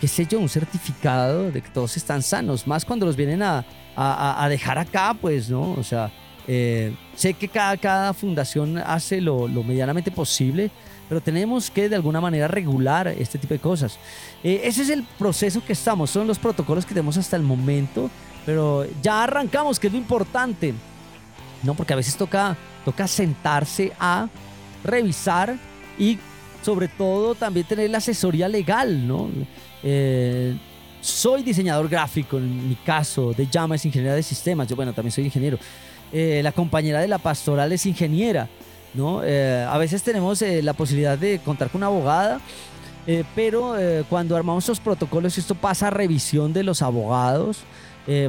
[0.00, 3.64] qué sé yo, un certificado de que todos están sanos, más cuando los vienen a,
[3.96, 5.72] a, a dejar acá, pues, ¿no?
[5.72, 6.12] O sea,
[6.46, 10.70] eh, sé que cada, cada fundación hace lo, lo, medianamente posible,
[11.08, 13.98] pero tenemos que de alguna manera regular este tipo de cosas.
[14.42, 18.10] Eh, ese es el proceso que estamos, son los protocolos que tenemos hasta el momento,
[18.44, 20.74] pero ya arrancamos, que es lo importante,
[21.62, 21.74] ¿no?
[21.74, 24.28] Porque a veces toca, toca sentarse a
[24.84, 25.56] revisar
[25.98, 26.18] y
[26.62, 29.28] sobre todo también tener la asesoría legal, ¿no?
[29.82, 30.56] Eh,
[31.00, 35.12] soy diseñador gráfico, en mi caso, de Llama es ingeniera de sistemas, yo bueno, también
[35.12, 35.58] soy ingeniero.
[36.12, 38.48] Eh, la compañera de la pastoral es ingeniera,
[38.94, 39.22] ¿no?
[39.22, 42.40] Eh, a veces tenemos la posibilidad de contar con una abogada,
[43.34, 43.74] pero
[44.08, 47.58] cuando armamos los protocolos esto pasa a revisión de los abogados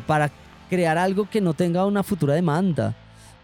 [0.06, 0.30] para
[0.70, 2.93] crear algo que no tenga una futura demanda,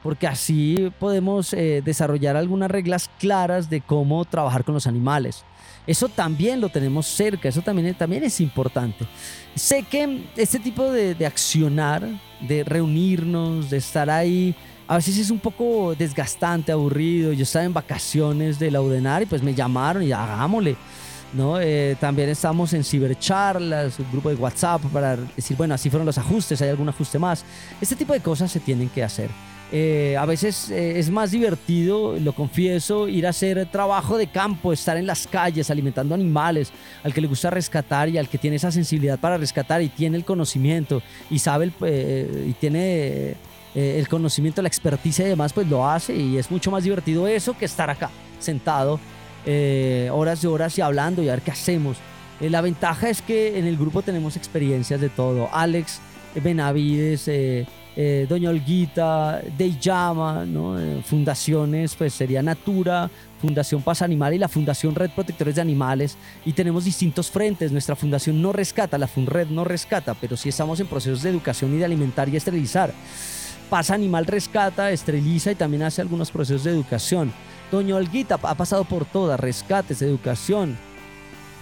[0.03, 5.43] porque así podemos desarrollar algunas reglas claras de cómo trabajar con los animales.
[5.87, 9.07] Eso también lo tenemos cerca, eso también, también es importante.
[9.55, 12.07] Sé que este tipo de, de accionar,
[12.39, 14.55] de reunirnos, de estar ahí,
[14.87, 17.33] a veces es un poco desgastante, aburrido.
[17.33, 20.75] Yo estaba en vacaciones de la UDENAR y pues me llamaron y hagámosle.
[21.33, 21.59] ¿no?
[21.61, 26.17] Eh, también estamos en cibercharlas, un grupo de WhatsApp para decir, bueno, así fueron los
[26.17, 27.45] ajustes, hay algún ajuste más.
[27.79, 29.29] Este tipo de cosas se tienen que hacer.
[29.73, 34.73] Eh, a veces eh, es más divertido, lo confieso, ir a hacer trabajo de campo,
[34.73, 36.71] estar en las calles alimentando animales,
[37.03, 40.17] al que le gusta rescatar y al que tiene esa sensibilidad para rescatar y tiene
[40.17, 43.35] el conocimiento y sabe el, eh, y tiene
[43.73, 47.57] el conocimiento, la experticia y demás, pues lo hace y es mucho más divertido eso
[47.57, 48.99] que estar acá sentado
[50.11, 51.95] horas y horas y hablando y a ver qué hacemos.
[52.41, 55.47] la ventaja es que en el grupo tenemos experiencias de todo.
[55.53, 56.01] Alex
[56.35, 57.29] Benavides,
[57.95, 60.79] eh, Doña Olguita, De Llama, ¿no?
[60.79, 63.09] Eh, fundaciones, pues sería Natura,
[63.41, 66.17] Fundación Paz Animal y la Fundación Red Protectores de Animales.
[66.45, 67.71] Y tenemos distintos frentes.
[67.71, 71.73] Nuestra fundación no rescata, la FUNRED no rescata, pero sí estamos en procesos de educación
[71.73, 72.93] y de alimentar y esterilizar.
[73.69, 77.33] Paz Animal rescata, esteriliza y también hace algunos procesos de educación.
[77.71, 80.77] Doña Olguita ha pasado por todas, rescates, educación,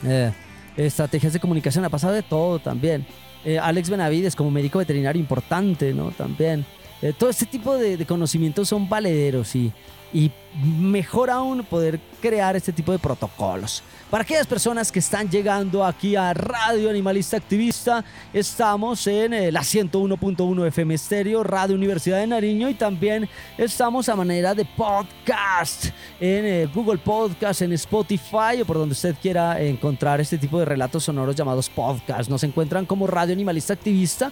[0.04, 0.32] eh,
[0.76, 3.06] estrategias de comunicación, ha pasado de todo también.
[3.46, 6.12] Eh, Alex Benavides como médico veterinario importante, ¿no?
[6.12, 6.66] También.
[7.02, 9.72] Eh, todo este tipo de, conocimientos son valederos y,
[10.14, 10.32] y
[10.62, 13.84] mejor aún poder crear este tipo de protocolos.
[14.10, 18.04] Para aquellas personas que están llegando aquí a Radio Animalista Activista,
[18.34, 24.16] estamos en eh, la 101.1 FM Estéreo, Radio Universidad de Nariño y también estamos a
[24.16, 25.86] manera de podcast
[26.20, 30.66] en eh, Google Podcast, en Spotify o por donde usted quiera encontrar este tipo de
[30.66, 32.32] relatos sonoros llamados podcast.
[32.32, 34.32] Nos encuentran como Radio Animalista Activista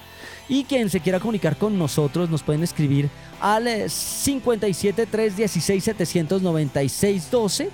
[0.49, 7.69] y quien se quiera comunicar con nosotros nos pueden escribir al 57 316 796 12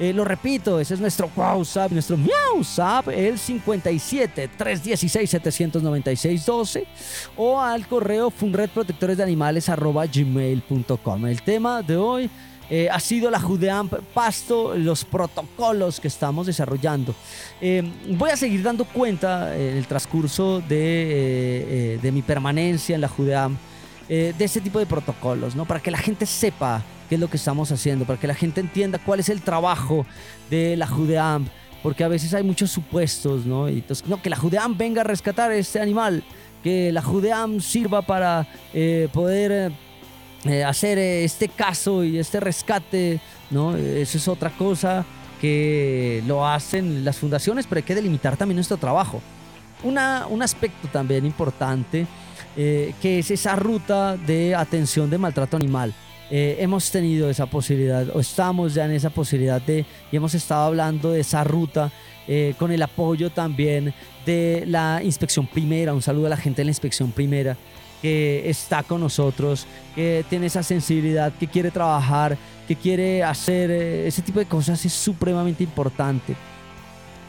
[0.00, 6.86] eh, lo repito, ese es nuestro WhatsApp, nuestro WhatsApp, el 57 316 796 12
[7.36, 11.26] o al correo funredprotectoresdeanimales@gmail.com.
[11.26, 12.30] El tema de hoy
[12.70, 17.14] eh, ha sido la Judeamp Pasto, los protocolos que estamos desarrollando.
[17.60, 23.08] Eh, voy a seguir dando cuenta en el transcurso de, de mi permanencia en la
[23.08, 23.58] Judeamp
[24.08, 25.66] de este tipo de protocolos, ¿no?
[25.66, 28.60] Para que la gente sepa qué es lo que estamos haciendo, para que la gente
[28.60, 30.06] entienda cuál es el trabajo
[30.48, 31.48] de la Judeam,
[31.82, 33.68] porque a veces hay muchos supuestos, ¿no?
[33.68, 36.22] Y entonces, no, que la Judeam venga a rescatar este animal,
[36.62, 39.72] que la Judeam sirva para eh, poder
[40.44, 43.18] eh, hacer este caso y este rescate,
[43.50, 43.76] ¿no?
[43.76, 45.04] Eso es otra cosa
[45.40, 49.20] que lo hacen las fundaciones, pero hay que delimitar también nuestro trabajo.
[49.82, 52.06] Una, un aspecto también importante,
[52.56, 55.92] eh, que es esa ruta de atención de maltrato animal.
[56.32, 60.66] Eh, hemos tenido esa posibilidad o estamos ya en esa posibilidad de y hemos estado
[60.66, 61.90] hablando de esa ruta
[62.28, 63.92] eh, con el apoyo también
[64.24, 65.92] de la inspección primera.
[65.92, 67.56] Un saludo a la gente de la inspección primera
[68.00, 74.06] que está con nosotros, que tiene esa sensibilidad, que quiere trabajar, que quiere hacer eh,
[74.06, 76.36] ese tipo de cosas es supremamente importante.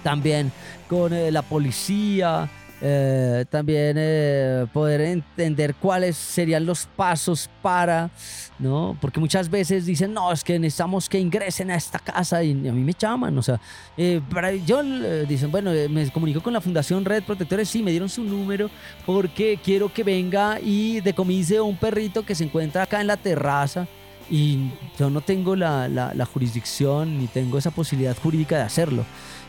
[0.03, 0.51] También
[0.87, 2.49] con la policía,
[2.83, 8.09] eh, también eh, poder entender cuáles serían los pasos para,
[8.57, 8.97] ¿no?
[8.99, 12.73] Porque muchas veces dicen, no, es que necesitamos que ingresen a esta casa y a
[12.73, 13.61] mí me llaman, o sea,
[13.97, 14.81] eh, para, yo
[15.27, 18.71] dicen, bueno, me comunico con la Fundación Red Protectores, sí, me dieron su número
[19.05, 23.87] porque quiero que venga y decomise un perrito que se encuentra acá en la terraza
[24.31, 29.05] y yo no tengo la, la, la jurisdicción ni tengo esa posibilidad jurídica de hacerlo.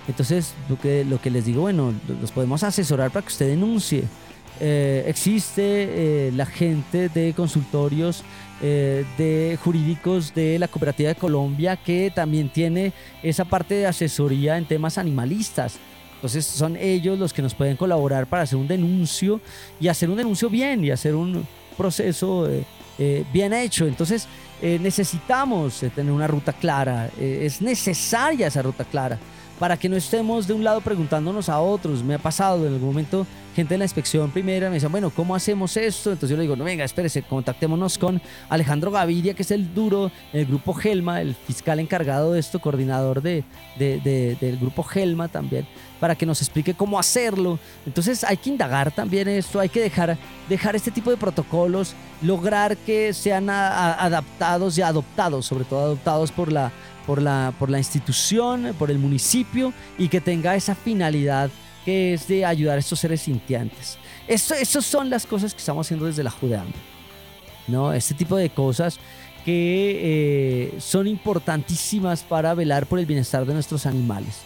[0.09, 4.05] Entonces, lo que, lo que les digo, bueno, los podemos asesorar para que usted denuncie.
[4.61, 5.63] Eh, existe
[6.29, 8.23] eh, la gente de consultorios
[8.61, 14.59] eh, de jurídicos de la Cooperativa de Colombia que también tiene esa parte de asesoría
[14.59, 15.79] en temas animalistas.
[16.17, 19.41] Entonces son ellos los que nos pueden colaborar para hacer un denuncio
[19.81, 21.45] y hacer un denuncio bien y hacer un
[21.77, 22.65] proceso eh,
[23.01, 23.87] eh, bien hecho.
[23.87, 24.29] Entonces
[24.63, 29.19] eh, necesitamos tener una ruta clara, es necesaria esa ruta clara
[29.59, 32.03] para que no estemos de un lado preguntándonos a otros.
[32.03, 35.35] Me ha pasado en algún momento gente de la inspección primera me decía, bueno, ¿cómo
[35.35, 36.11] hacemos esto?
[36.11, 40.11] Entonces yo le digo, no, venga, espérese, contactémonos con Alejandro Gaviria, que es el duro
[40.33, 43.45] del grupo Gelma, el fiscal encargado de esto, coordinador de,
[43.77, 45.67] del grupo Gelma también,
[46.01, 47.59] para que nos explique cómo hacerlo.
[47.87, 50.17] Entonces hay que indagar también esto, hay que dejar,
[50.49, 56.51] dejar este tipo de protocolos, lograr que sean adaptados y adoptados, sobre todo adoptados por
[56.51, 56.73] la,
[57.07, 61.51] por la, por la institución, por el municipio y que tenga esa finalidad
[61.85, 63.99] que es de ayudar a estos seres sintientes.
[64.29, 66.77] Esas son las cosas que estamos haciendo desde la Judeando.
[67.69, 67.93] ¿no?
[67.93, 68.99] Este tipo de cosas
[69.45, 74.41] que eh, son importantísimas para velar por el bienestar de nuestros animales.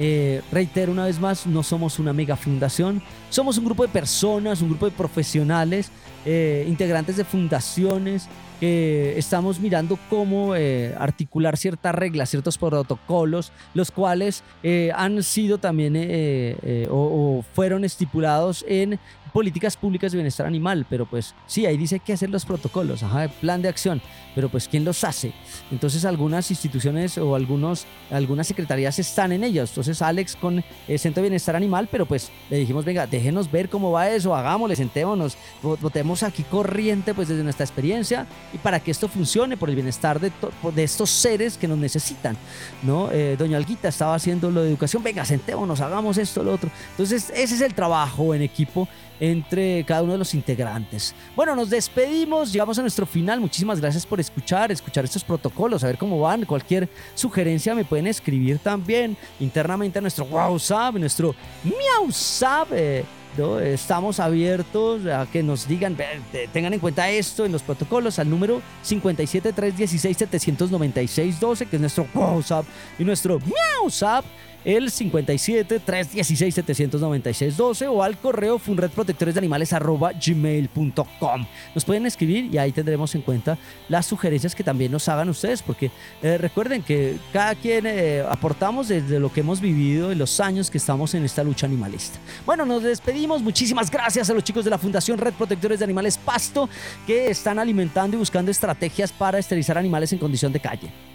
[0.00, 4.62] Eh, reitero una vez más, no somos una mega fundación, somos un grupo de personas,
[4.62, 5.90] un grupo de profesionales,
[6.24, 8.28] eh, integrantes de fundaciones,
[8.60, 15.94] estamos mirando cómo eh, articular ciertas reglas, ciertos protocolos, los cuales eh, han sido también
[15.96, 18.98] eh, o, fueron estipulados en
[19.32, 23.28] políticas públicas de bienestar animal, pero pues sí, ahí dice que hacer los protocolos, ajá,
[23.28, 24.00] plan de acción,
[24.34, 25.32] pero pues ¿quién los hace?
[25.70, 31.22] Entonces algunas instituciones o algunos, algunas secretarías están en ellos, entonces Alex con el Centro
[31.22, 35.36] de Bienestar Animal, pero pues le dijimos, venga, déjenos ver cómo va eso, hagámosle, sentémonos,
[35.62, 40.20] votemos aquí corriente pues desde nuestra experiencia y para que esto funcione por el bienestar
[40.20, 40.32] de,
[40.74, 42.36] de estos seres que nos necesitan,
[42.82, 43.10] ¿no?
[43.12, 46.70] Eh, doña Alguita estaba haciendo lo de educación, venga, sentémonos, hagamos esto, lo otro.
[46.92, 48.88] Entonces ese es el trabajo en equipo
[49.20, 51.14] entre cada uno de los integrantes.
[51.34, 53.40] Bueno, nos despedimos, llegamos a nuestro final.
[53.40, 56.44] Muchísimas gracias por escuchar, escuchar estos protocolos, a ver cómo van.
[56.44, 62.68] Cualquier sugerencia me pueden escribir también internamente a nuestro WhatsApp, nuestro MiauSap.
[63.62, 65.96] Estamos abiertos a que nos digan,
[66.52, 70.16] tengan en cuenta esto en los protocolos al número 57316
[71.70, 72.64] que es nuestro WhatsApp
[72.98, 74.24] y nuestro MiauSap
[74.64, 78.60] el 57 316 796 12 o al correo
[80.26, 85.28] gmail.com Nos pueden escribir y ahí tendremos en cuenta las sugerencias que también nos hagan
[85.28, 85.90] ustedes, porque
[86.22, 90.70] eh, recuerden que cada quien eh, aportamos desde lo que hemos vivido en los años
[90.70, 92.18] que estamos en esta lucha animalista.
[92.44, 93.42] Bueno, nos despedimos.
[93.42, 96.68] Muchísimas gracias a los chicos de la Fundación Red Protectores de Animales Pasto
[97.06, 101.07] que están alimentando y buscando estrategias para esterilizar animales en condición de calle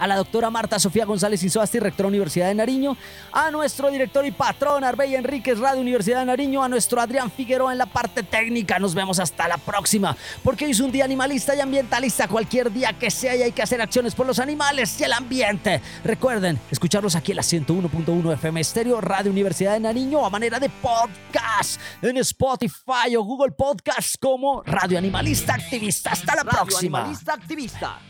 [0.00, 2.96] a la doctora Marta Sofía González Insoasti, rectora Universidad de Nariño,
[3.32, 7.70] a nuestro director y patrón Arbey Enríquez, Radio Universidad de Nariño, a nuestro Adrián Figueroa
[7.72, 8.78] en la parte técnica.
[8.78, 12.28] Nos vemos hasta la próxima, porque hoy es un día animalista y ambientalista.
[12.28, 15.82] Cualquier día que sea y hay que hacer acciones por los animales y el ambiente.
[16.02, 20.70] Recuerden escucharlos aquí en la 101.1 FM Estéreo, Radio Universidad de Nariño, a manera de
[20.70, 26.12] podcast en Spotify o Google Podcast como Radio Animalista Activista.
[26.12, 27.00] Hasta la Radio próxima.
[27.00, 28.09] Animalista Activista